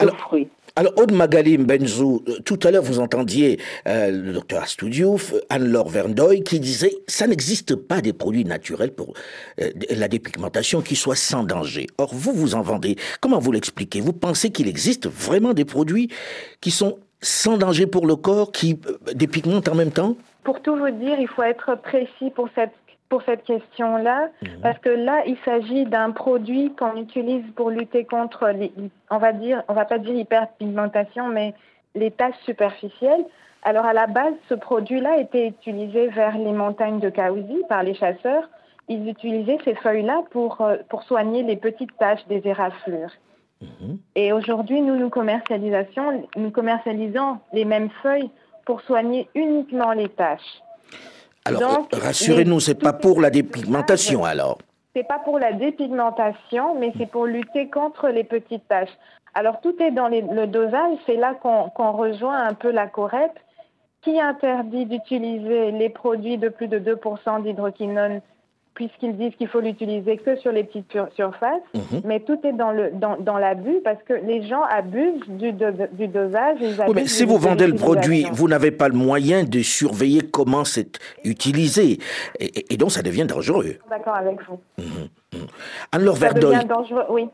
[0.00, 0.48] de fruits.
[0.78, 5.88] Alors, Aude Magalim Benzou, euh, tout à l'heure, vous entendiez euh, le docteur Astudiouf, Anne-Laure
[5.88, 9.14] Verndoy, qui disait ça n'existe pas des produits naturels pour
[9.60, 11.88] euh, la dépigmentation qui soient sans danger.
[11.98, 12.94] Or, vous, vous en vendez.
[13.20, 14.00] Comment vous l'expliquez?
[14.00, 16.12] Vous pensez qu'il existe vraiment des produits
[16.60, 18.78] qui sont sans danger pour le corps, qui
[19.16, 20.16] dépigmentent en même temps?
[20.44, 22.70] Pour tout vous dire, il faut être précis pour cette
[23.08, 24.60] pour cette question-là, mhm.
[24.62, 28.72] parce que là, il s'agit d'un produit qu'on utilise pour lutter contre, les,
[29.10, 31.54] on va dire, on va pas dire hyperpigmentation, mais
[31.94, 33.24] les taches superficielles.
[33.62, 37.94] Alors à la base, ce produit-là était utilisé vers les montagnes de Kaouzi par les
[37.94, 38.48] chasseurs.
[38.88, 43.12] Ils utilisaient ces feuilles-là pour, euh, pour soigner les petites taches des éraflures.
[43.60, 43.98] Mhm.
[44.14, 45.10] Et aujourd'hui, nous, nous,
[46.36, 48.30] nous commercialisons les mêmes feuilles
[48.64, 50.62] pour soigner uniquement les taches.
[51.48, 54.58] Alors, rassurez-nous, c'est pas pour la dépigmentation alors
[54.94, 58.96] C'est pas pour la dépigmentation, mais c'est pour lutter contre les petites taches.
[59.34, 60.98] Alors, tout est dans le dosage.
[61.06, 63.32] C'est là qu'on rejoint un peu la COREP
[64.02, 68.20] qui interdit d'utiliser les produits de plus de 2% d'hydroquinone
[68.78, 72.02] puisqu'ils disent qu'il faut l'utiliser que sur les petites surfaces, mhm.
[72.04, 76.06] mais tout est dans le dans, dans l'abus parce que les gens abusent du, du
[76.06, 76.58] dosage.
[76.60, 80.64] oui, mais si vous vendez le produit, vous n'avez pas le moyen de surveiller comment
[80.64, 81.98] c'est utilisé,
[82.38, 83.78] et, donc ça devient dangereux.
[83.90, 84.60] D'accord avec vous.
[84.78, 85.46] Mhm, mhm.
[85.90, 86.54] Anne-Laure Verdoy.
[86.54, 87.28] devient dangereux, oui,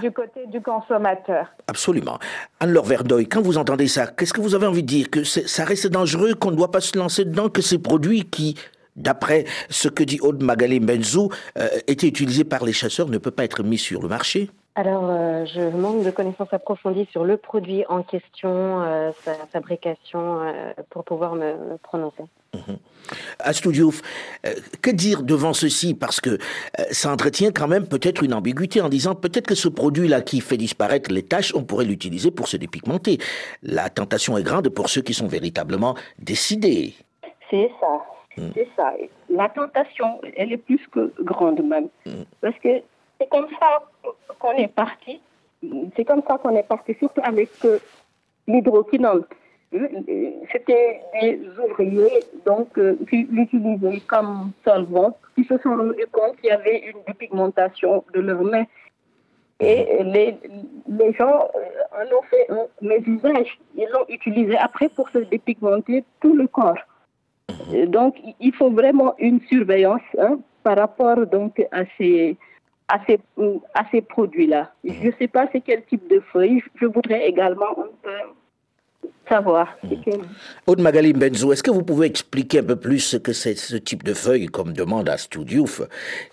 [0.00, 1.46] du côté du consommateur.
[1.68, 2.18] Absolument.
[2.58, 5.08] Anne-Laure Verdoy, quand vous entendez ça, qu'est-ce que vous avez envie de dire?
[5.08, 8.56] Que ça reste dangereux, qu'on ne doit pas se lancer dedans, que ces produits qui
[8.96, 13.30] d'après ce que dit Aude Magali Benzou, euh, était utilisé par les chasseurs ne peut
[13.30, 17.36] pas être mis sur le marché alors, euh, je manque de connaissances approfondies sur le
[17.36, 20.38] produit en question, euh, sa fabrication,
[20.90, 22.22] pour pouvoir me, prononcer.
[22.54, 22.74] Mmh.
[23.40, 24.00] Astudiouf,
[24.80, 25.92] que dire devant ceci?
[25.92, 26.38] Parce que
[26.92, 30.56] ça entretient quand même peut-être une ambiguïté en disant peut-être que ce produit-là qui fait
[30.56, 33.18] disparaître les taches, on pourrait l'utiliser pour se dépigmenter.
[33.64, 36.94] La tentation est grande pour ceux qui sont véritablement décidés.
[37.50, 38.00] C'est ça.
[38.36, 38.50] Mm.
[38.54, 38.94] C'est ça.
[39.28, 41.88] La tentation, elle est plus que grande même.
[42.06, 42.22] Mm.
[42.40, 42.80] Parce que
[43.20, 43.82] c'est comme ça
[44.38, 45.20] qu'on est parti.
[45.96, 47.78] C'est comme ça qu'on est parti, surtout avec euh,
[48.46, 49.24] l'hydroquinone.
[49.74, 49.88] Euh,
[50.50, 56.48] c'était des ouvriers donc, euh, qui l'utilisaient comme solvant, qui se sont rendus compte qu'il
[56.48, 58.64] y avait une dépigmentation de leurs mains.
[59.60, 60.38] Et les,
[60.88, 61.50] les gens
[61.92, 63.58] en ont fait un mésusage.
[63.76, 66.78] Ils l'ont utilisé après pour se dépigmenter tout le corps.
[67.86, 72.36] Donc, il faut vraiment une surveillance hein, par rapport donc à ces
[72.88, 73.20] à ces,
[73.74, 74.72] à ces produits-là.
[74.84, 76.60] Je ne sais pas c'est quel type de feuilles.
[76.74, 77.76] Je voudrais également
[79.28, 79.76] savoir.
[79.84, 80.10] Mmh.
[80.66, 83.76] Aude Magali Benzo, est-ce que vous pouvez expliquer un peu plus ce que c'est ce
[83.76, 85.82] type de feuille, comme demande à Studiouf,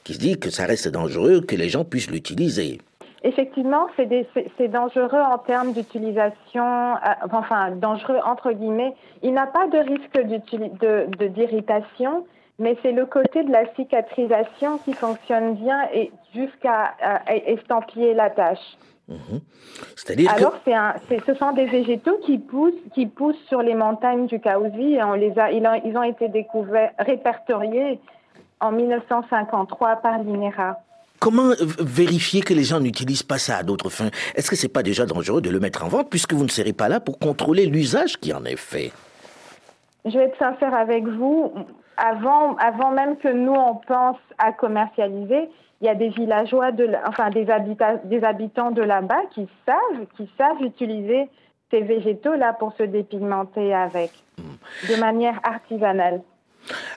[0.03, 2.79] qui se dit que ça reste dangereux, que les gens puissent l'utiliser?
[3.23, 8.93] Effectivement, c'est dangereux en termes d'utilisation, euh, enfin dangereux entre guillemets.
[9.23, 10.19] Il n'a pas de risque
[11.33, 12.25] d'irritation,
[12.59, 16.93] mais c'est le côté de la cicatrisation qui fonctionne bien et jusqu'à
[17.45, 18.77] estampiller la tâche.
[19.07, 19.39] Mhm.
[19.95, 21.19] C'est-à-dire Alors, que...
[21.25, 25.13] ce sont des végétaux qui poussent, qui poussent sur les montagnes du Kaouzi et on
[25.13, 27.99] les a, ils ont été découverts, répertoriés
[28.59, 30.79] en 1953 par l'INERA.
[31.19, 31.49] Comment
[31.79, 34.09] vérifier que les gens n'utilisent pas ça à d'autres fins?
[34.35, 36.73] Est-ce que c'est pas déjà dangereux de le mettre en vente puisque vous ne serez
[36.73, 38.91] pas là pour contrôler l'usage qui en est fait?
[40.05, 41.51] Je vais être sincère avec vous.
[41.97, 45.49] Avant, avant même que nous on pense à commercialiser,
[45.81, 47.47] il y a des villageois, de, enfin des,
[48.05, 51.27] des habitants de là-bas qui savent, qui savent utiliser
[51.71, 54.11] ces végétaux-là pour se dépigmenter avec,
[54.89, 56.21] de manière artisanale.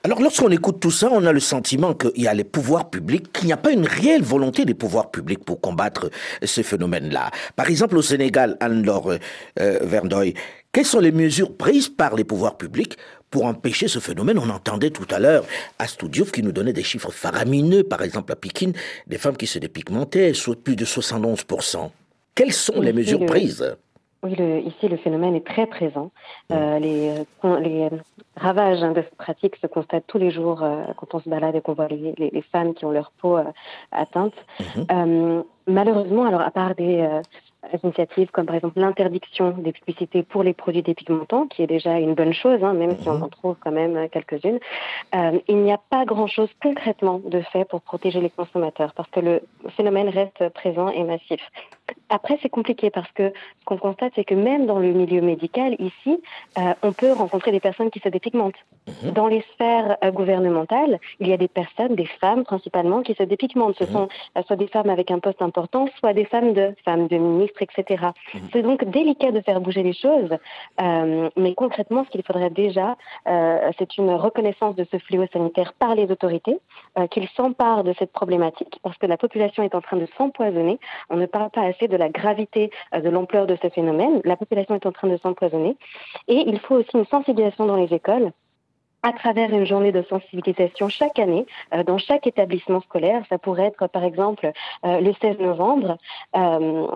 [0.04, 3.32] Alors lorsqu'on écoute tout ça, on a le sentiment qu'il y a les pouvoirs publics,
[3.32, 6.10] qu'il n'y a pas une réelle volonté des pouvoirs publics pour combattre
[6.42, 7.30] ce phénomène-là.
[7.56, 9.14] Par exemple au Sénégal, Anne-Laure
[9.60, 10.34] euh, Verdoy,
[10.72, 12.96] quelles sont les mesures prises par les pouvoirs publics
[13.30, 14.38] pour empêcher ce phénomène?
[14.38, 15.44] On entendait tout à l'heure
[15.78, 18.72] Astoudiouf qui nous donnait des chiffres faramineux, par exemple à Pékin,
[19.06, 21.90] des femmes qui se dépigmentaient, soit plus de 71%.
[22.34, 23.76] Quelles sont les mesures prises?
[24.22, 24.34] Oui,
[24.66, 26.10] ici, le phénomène est très présent.
[26.52, 27.88] Euh, les, euh, les,
[28.36, 31.56] ravages hein, de cette pratique se constatent tous les jours euh, quand on se balade
[31.56, 33.38] et qu'on voit les, les, femmes qui ont leur peau
[33.92, 34.34] atteinte.
[34.76, 35.44] Mhm.
[35.66, 37.06] malheureusement, alors à part des
[37.84, 42.14] initiatives comme par exemple l'interdiction des publicités pour les produits dépigmentants, qui est déjà une
[42.14, 43.22] bonne chose, hein, même si on mhm.
[43.22, 44.58] en trouve quand même quelques-unes,
[45.48, 49.40] il n'y a pas grand-chose concrètement de fait pour protéger les consommateurs, parce que le
[49.76, 51.40] phénomène reste présent et massif.
[52.08, 55.76] Après, c'est compliqué parce que ce qu'on constate, c'est que même dans le milieu médical,
[55.78, 56.20] ici,
[56.58, 58.58] euh, on peut rencontrer des personnes qui se dépigmentent.
[58.86, 59.12] Mhm.
[59.12, 63.22] Dans les sphères euh, gouvernementales, il y a des personnes, des femmes principalement, qui se
[63.22, 63.76] dépigmentent.
[63.78, 63.90] Ce mhm.
[63.90, 67.16] sont euh, soit des femmes avec un poste important, soit des femmes de femmes de
[67.16, 68.06] ministres, etc.
[68.34, 68.40] Mhm.
[68.52, 70.36] C'est donc délicat de faire bouger les choses,
[71.36, 72.96] mais concrètement, ce qu'il faudrait déjà,
[73.78, 76.58] c'est une reconnaissance de ce fléau sanitaire par les autorités,
[77.10, 80.78] qu'ils s'emparent de cette problématique, parce que la population est en train de s'empoisonner.
[81.10, 84.20] On ne parle pas assez de la gravité euh, de l'ampleur de ce phénomène.
[84.24, 85.76] La population est en train de s'empoisonner.
[86.28, 88.32] Et il faut aussi une sensibilisation dans les écoles
[89.02, 93.22] à travers une journée de sensibilisation chaque année euh, dans chaque établissement scolaire.
[93.28, 94.52] Ça pourrait être par exemple
[94.84, 95.96] euh, le 16 novembre
[96.36, 96.86] euh,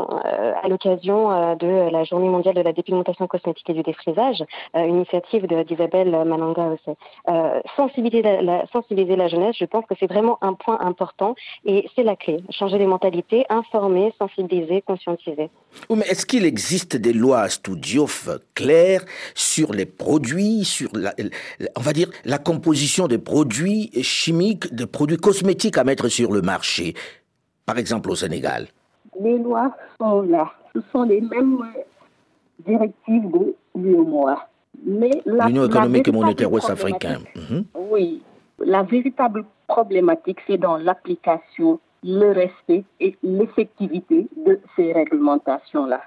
[0.63, 6.11] à l'occasion de la journée mondiale de la dépigmentation cosmétique et du défrisage, initiative d'Isabelle
[6.25, 6.97] Malanga aussi.
[7.77, 8.23] sensibiliser,
[9.17, 12.39] la, jeunesse, je pense que c'est vraiment un point important et c'est la clé.
[12.51, 15.51] Changer les mentalités, informer, sensibiliser, conscientiser.
[16.11, 21.13] Est-ce qu'il existe des lois studiof claires sur les produits, sur la,
[21.95, 26.95] dire la composition des produits chimiques, des produits cosmétiques à mettre sur le marché,
[27.65, 28.67] par exemple au Sénégal
[29.21, 30.53] Les lois sont là.
[30.75, 31.59] Ce sont les mêmes
[32.67, 34.49] directives de l'UMOA.
[34.85, 37.23] L'Union économique et monétaire ouest-africaine.
[37.37, 37.65] Mhm.
[37.91, 38.23] Oui.
[38.59, 46.01] La véritable problématique, c'est dans l'application, le respect et l'effectivité de ces réglementations-là.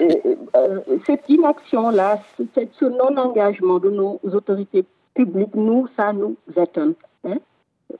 [0.00, 0.08] Euh,
[0.56, 6.94] euh, cette inaction-là, ce non-engagement de nos autorités public, nous, ça nous étonne.
[7.24, 7.38] Hein,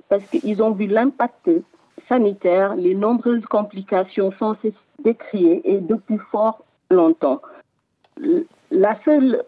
[0.08, 1.50] parce qu'ils ont vu l'impact
[2.08, 4.56] sanitaire, les nombreuses complications sont
[5.02, 7.40] décriées et depuis fort longtemps.
[8.70, 9.42] La seule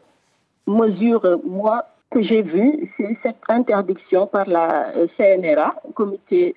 [0.66, 6.54] mesure, moi, que j'ai vue, c'est cette interdiction par la CNRA, Comité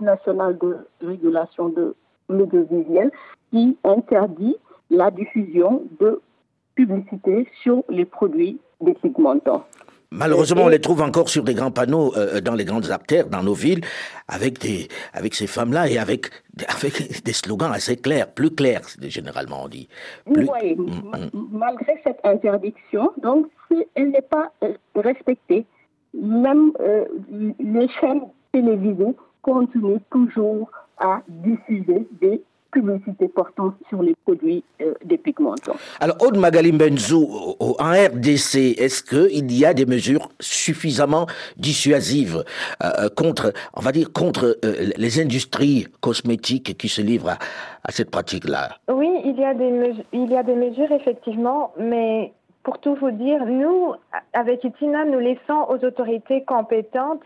[0.00, 1.94] national de régulation de
[2.28, 3.10] l'audiovisuel,
[3.50, 4.56] qui interdit
[4.90, 6.20] la diffusion de
[6.74, 9.64] publicité sur les produits dépigmentants.
[10.12, 13.42] Malheureusement, on les trouve encore sur des grands panneaux euh, dans les grandes artères, dans
[13.42, 13.80] nos villes,
[14.28, 16.26] avec des, avec ces femmes-là et avec,
[16.68, 19.88] avec des slogans assez clairs, plus clairs, généralement on dit.
[20.32, 20.48] Plus...
[20.48, 21.48] Oui, mm, mm.
[21.52, 23.46] malgré cette interdiction, donc
[23.94, 25.64] elle n'est pas euh, respectée.
[26.14, 27.06] Même euh,
[27.58, 28.22] les chaînes
[28.52, 32.42] télévisées continuent toujours à diffuser des
[32.72, 35.76] publicité portant sur les produits euh, des pigmentants.
[36.00, 37.28] Alors, Aude Magalim Benzou,
[37.60, 42.42] en RDC, est-ce qu'il y a des mesures suffisamment dissuasives
[42.82, 47.36] euh, contre, on va dire, contre euh, les industries cosmétiques qui se livrent
[47.84, 48.70] à, cette pratique-là?
[48.88, 52.32] Oui, il y, a des il y a des mesures, effectivement, mais
[52.62, 53.92] pour tout vous dire, nous,
[54.32, 57.22] avec Itina, nous laissons aux autorités compétentes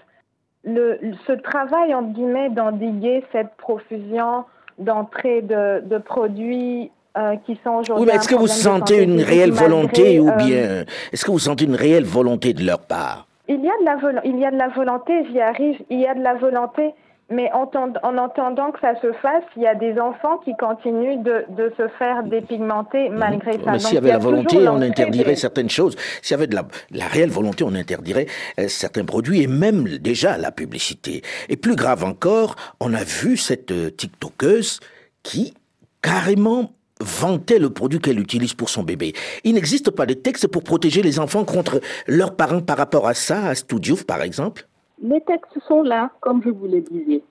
[0.64, 4.44] le, ce travail, entre guillemets, d'endiguer cette profusion
[4.78, 8.04] d'entrée de, produits euh, qui sont aujourd'hui.
[8.04, 11.38] Oui, mais est-ce que vous sentez une réelle volonté ou euh, bien est-ce que vous
[11.38, 13.26] sentez une réelle volonté de leur part?
[13.48, 15.80] Il y a de la il y a de la volonté, j'y arrive.
[15.88, 16.94] Il y a de la volonté,
[17.28, 17.68] mais en,
[18.02, 21.72] en, entendant que ça se fasse, il y a des enfants qui continuent de, de
[21.76, 23.72] se faire dépigmenter malgré ça.
[23.72, 25.96] Mais s'il y avait la volonté, on interdirait certaines choses.
[26.22, 28.26] S'il y avait de la, la, réelle volonté, on interdirait
[28.60, 31.22] euh, certains produits et même déjà la publicité.
[31.48, 34.78] Et plus grave encore, on a vu cette euh, TikTokeuse
[35.24, 35.54] qui
[36.02, 39.14] carrément vantait le produit qu'elle utilise pour son bébé.
[39.42, 43.14] Il n'existe pas de texte pour protéger les enfants contre leurs parents par rapport à
[43.14, 44.66] ça, à Studiouf par exemple?
[45.00, 47.22] Les textes sont là, comme je vous le disais.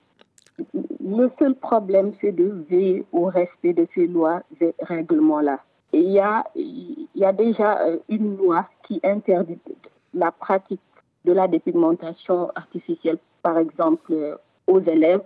[1.00, 5.60] Le seul problème, c'est de veiller au respect de ces lois et règlements-là.
[5.92, 9.58] Et il y a, y a déjà euh, une loi qui interdit
[10.14, 10.80] la pratique
[11.24, 14.36] de la dépigmentation artificielle, par exemple, euh,
[14.66, 15.22] aux élèves.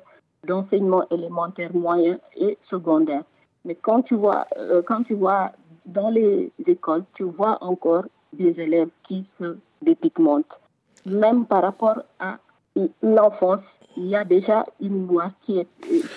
[0.47, 3.25] d'enseignement élémentaire, moyen et secondaire.
[3.64, 5.53] Mais quand tu vois, euh, quand tu vois
[5.87, 10.60] dans les écoles, tu vois encore des élèves qui se dépigmentent.
[11.07, 12.39] Même par rapport à
[13.03, 13.61] l'enfance,
[13.97, 15.67] il y a déjà une loi qui est...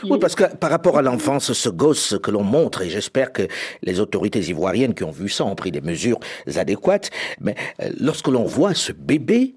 [0.03, 3.43] oui, parce que par rapport à l'enfance, ce gosse que l'on montre, et j'espère que
[3.81, 6.19] les autorités ivoiriennes qui ont vu ça ont pris des mesures
[6.55, 7.09] adéquates,
[7.41, 9.55] mais euh, lorsque l'on voit ce bébé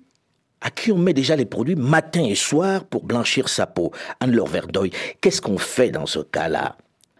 [0.60, 4.48] à qui on met déjà les produits matin et soir pour blanchir sa peau, Anne-Laure
[4.48, 6.76] Verdoy, qu'est-ce qu'on fait dans ce cas-là?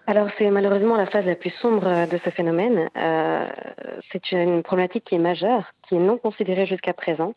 [0.07, 2.89] Alors c'est malheureusement la phase la plus sombre de ce phénomène.
[2.97, 3.47] Euh,
[4.13, 7.35] c'est une problématique qui est majeure qui est non considéré jusqu'à présent.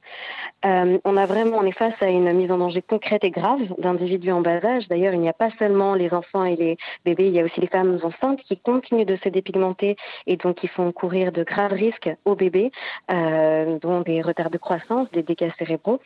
[0.65, 3.59] Euh, on a vraiment, on est face à une mise en danger concrète et grave
[3.77, 4.87] d'individus en bas âge.
[4.87, 7.61] D'ailleurs, il n'y a pas seulement les enfants et les bébés, il y a aussi
[7.61, 9.95] les femmes enceintes qui continuent de se dépigmenter
[10.27, 12.71] et donc qui font courir de graves risques aux bébés,
[13.11, 15.99] euh, dont des retards de croissance, des dégâts cérébraux.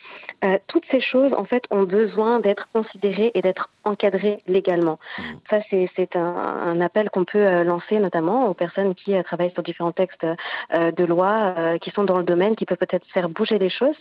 [0.44, 4.98] Euh, toutes ces choses, en fait, ont besoin d'être considérées et d'être encadrées légalement.
[5.50, 9.92] Ça, c'est un, un, appel qu'on peut lancer notamment aux personnes qui travaillent sur différents
[9.92, 10.26] textes
[10.72, 12.24] de loi qui sont dans le
[12.56, 13.96] qui peut peut-être faire bouger les choses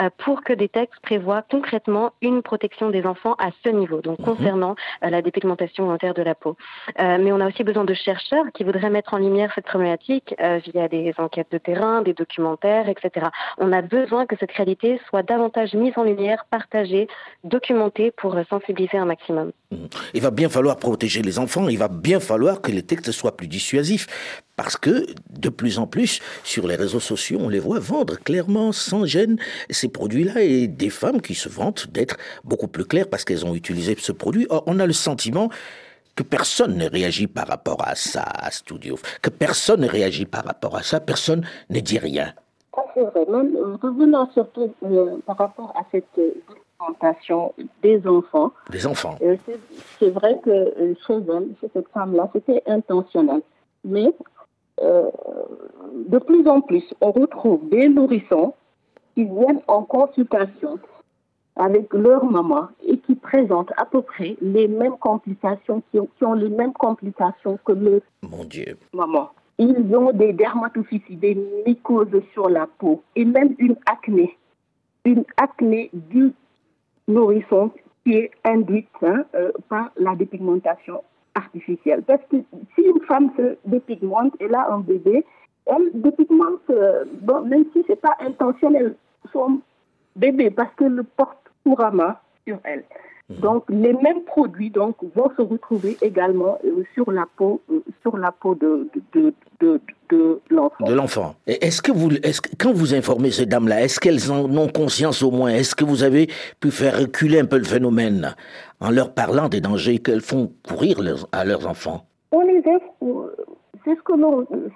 [0.00, 4.18] euh, pour que des textes prévoient concrètement une protection des enfants à ce niveau, donc
[4.20, 4.24] mhm.
[4.24, 4.74] concernant
[5.04, 6.56] euh, la dépigmentation volontaire de la peau.
[7.00, 10.34] Euh, mais on a aussi besoin de chercheurs qui voudraient mettre en lumière cette problématique
[10.64, 13.26] via des enquêtes de terrain, des documentaires, etc.
[13.58, 17.08] On a besoin que cette réalité soit davantage mise en lumière, partagée,
[17.44, 19.52] documentée pour sensibiliser un maximum.
[19.70, 19.88] Mhm.
[20.14, 23.36] Il va bien falloir protéger les enfants, il va bien falloir que les textes soient
[23.36, 24.06] plus dissuasifs
[24.56, 28.72] parce que de plus en plus, sur les réseaux sociaux, on les voit vendre clairement,
[28.72, 29.38] sans gêne,
[29.70, 33.54] ces produits-là et des femmes qui se vantent d'être beaucoup plus claires parce qu'elles ont
[33.54, 34.46] utilisé ce produit.
[34.50, 35.48] On a le sentiment
[36.14, 40.44] que personne ne réagit par rapport à ça, à Studio, que personne ne réagit par
[40.44, 42.34] rapport à ça, personne ne dit rien.
[42.96, 46.04] Euh, surtout euh, par rapport à cette
[47.82, 48.52] des enfants.
[48.70, 49.16] Des enfants.
[49.22, 49.36] Euh,
[49.98, 53.42] c'est vrai que chez elle, chez cette femme-là, c'était intentionnel.
[53.84, 54.12] Mais
[54.80, 55.10] euh,
[56.08, 58.54] de plus en plus, on retrouve des nourrissons
[59.14, 60.78] qui viennent en consultation
[61.56, 66.48] avec leur maman et qui présentent à peu près les mêmes complications, qui ont, les
[66.48, 68.78] mêmes complications que le Mon Dieu.
[68.94, 69.30] maman.
[69.58, 74.36] Ils ont des dermatophysies, des mycoses sur la peau et même une acné.
[75.04, 76.32] Une acné du
[77.12, 77.70] nourrisson
[78.04, 81.02] qui est induite hein, euh, par la dépigmentation
[81.34, 82.02] artificielle.
[82.02, 82.36] Parce que
[82.74, 85.24] si une femme se dépigmente, elle a un bébé,
[85.66, 88.96] elle dépigmente, euh, bon, même si ce n'est pas intentionnel,
[89.32, 89.60] son
[90.16, 92.14] bébé, parce qu'elle le porte couramment
[92.46, 92.84] sur elle.
[93.28, 93.36] Mhm.
[93.40, 98.16] Donc les mêmes produits donc vont se retrouver également euh, sur la peau euh, sur
[98.16, 100.84] la peau de de, de, de, l'enfant.
[100.84, 101.34] De l'enfant.
[101.46, 105.22] Est-ce que vous est que, quand vous informez ces dames-là, est-ce qu'elles en ont conscience
[105.22, 105.50] au moins?
[105.50, 106.28] Est-ce que vous avez
[106.60, 108.34] pu faire reculer un peu le phénomène
[108.80, 110.98] en leur parlant des dangers qu'elles font courir
[111.32, 112.06] à leurs enfants?
[112.32, 112.62] On les
[113.84, 114.12] c'est ce que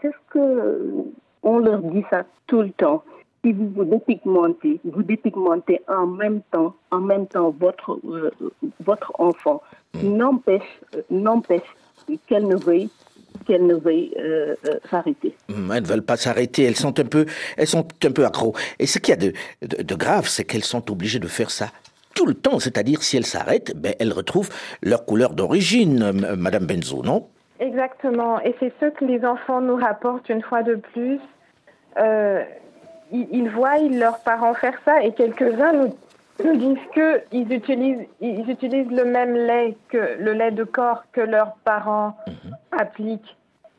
[0.03, 1.05] c'est ce que
[1.43, 3.03] on leur dit ça tout le temps
[3.47, 8.33] si vous vous dépigmentez, vous dépigmentez en même temps, en même temps votre, euh,
[8.85, 9.63] votre enfant,
[9.95, 10.17] hmm.
[10.17, 11.77] n'empêche, euh, n'empêche
[12.27, 12.91] qu'elle ne veuille
[13.47, 14.55] qu'elle ne veuille euh,
[14.91, 15.37] s'arrêter.
[15.49, 17.27] Hmm, elles ne veulent pas s'arrêter, elles sont un peu,
[17.57, 18.55] elles sont un peu accros.
[18.79, 19.33] Et ce qu'il y a de,
[19.83, 21.69] de, grave, c'est qu'elles sont obligées de faire ça
[22.15, 22.59] tout le temps.
[22.59, 24.49] C'est-à-dire, si elles s'arrêtent, ben, elles retrouvent
[24.83, 27.29] leur couleur d'origine, Madame Benzo, non?
[27.61, 28.41] Exactement.
[28.41, 31.21] Et c'est ce que les enfants nous rapportent une fois de plus.
[31.99, 32.43] Euh,
[33.13, 36.79] ils, voient leurs parents faire ça et quelques-uns nous, disent
[37.31, 42.17] qu'ils utilisent, ils utilisent le même lait que le lait de corps que leurs parents
[42.27, 42.57] mhm.
[42.73, 43.37] appliquent.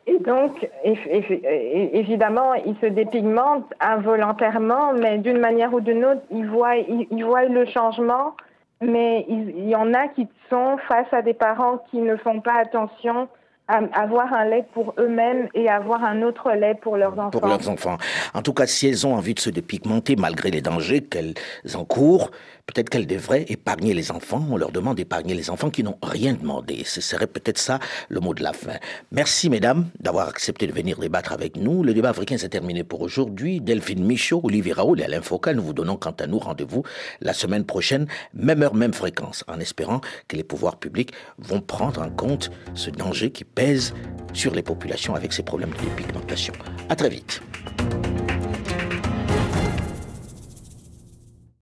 [0.09, 6.78] Et donc, évidemment, ils se dépigmentent involontairement, mais d'une manière ou d'une autre, ils voient,
[6.78, 8.38] ils, voient le changement,
[8.80, 12.53] mais il y en a qui sont face à des parents qui ne font pas
[12.53, 13.28] attention
[13.68, 17.30] avoir un lait pour eux-mêmes et avoir un autre lait pour leurs enfants.
[17.32, 17.97] Pour leurs enfants.
[18.34, 21.34] En tout cas, si elles ont envie de se dépigmenter malgré les dangers qu'elles
[21.76, 22.32] encourent,
[22.68, 24.45] peut-être qu'elles devraient épargner les enfants.
[24.51, 26.84] On leur demande d'épargner les enfants qui n'ont rien demandé.
[26.86, 28.76] Ce serait peut-être ça le mot de la fin.
[29.11, 31.84] Merci, mesdames, d'avoir accepté de venir débattre avec nous.
[31.84, 33.61] Le débat africain s'est terminé pour aujourd'hui.
[33.61, 36.84] Delphine Michaud, Olivier Raoul et Alain Foucault, nous vous donnons quant à nous rendez-vous
[37.22, 42.01] la semaine prochaine, même heure, même fréquence, en espérant que les pouvoirs publics vont prendre
[42.01, 43.93] en compte ce danger qui pèse
[44.34, 46.53] sur les populations avec ces problèmes de dépigmentation.
[46.89, 47.41] À très vite.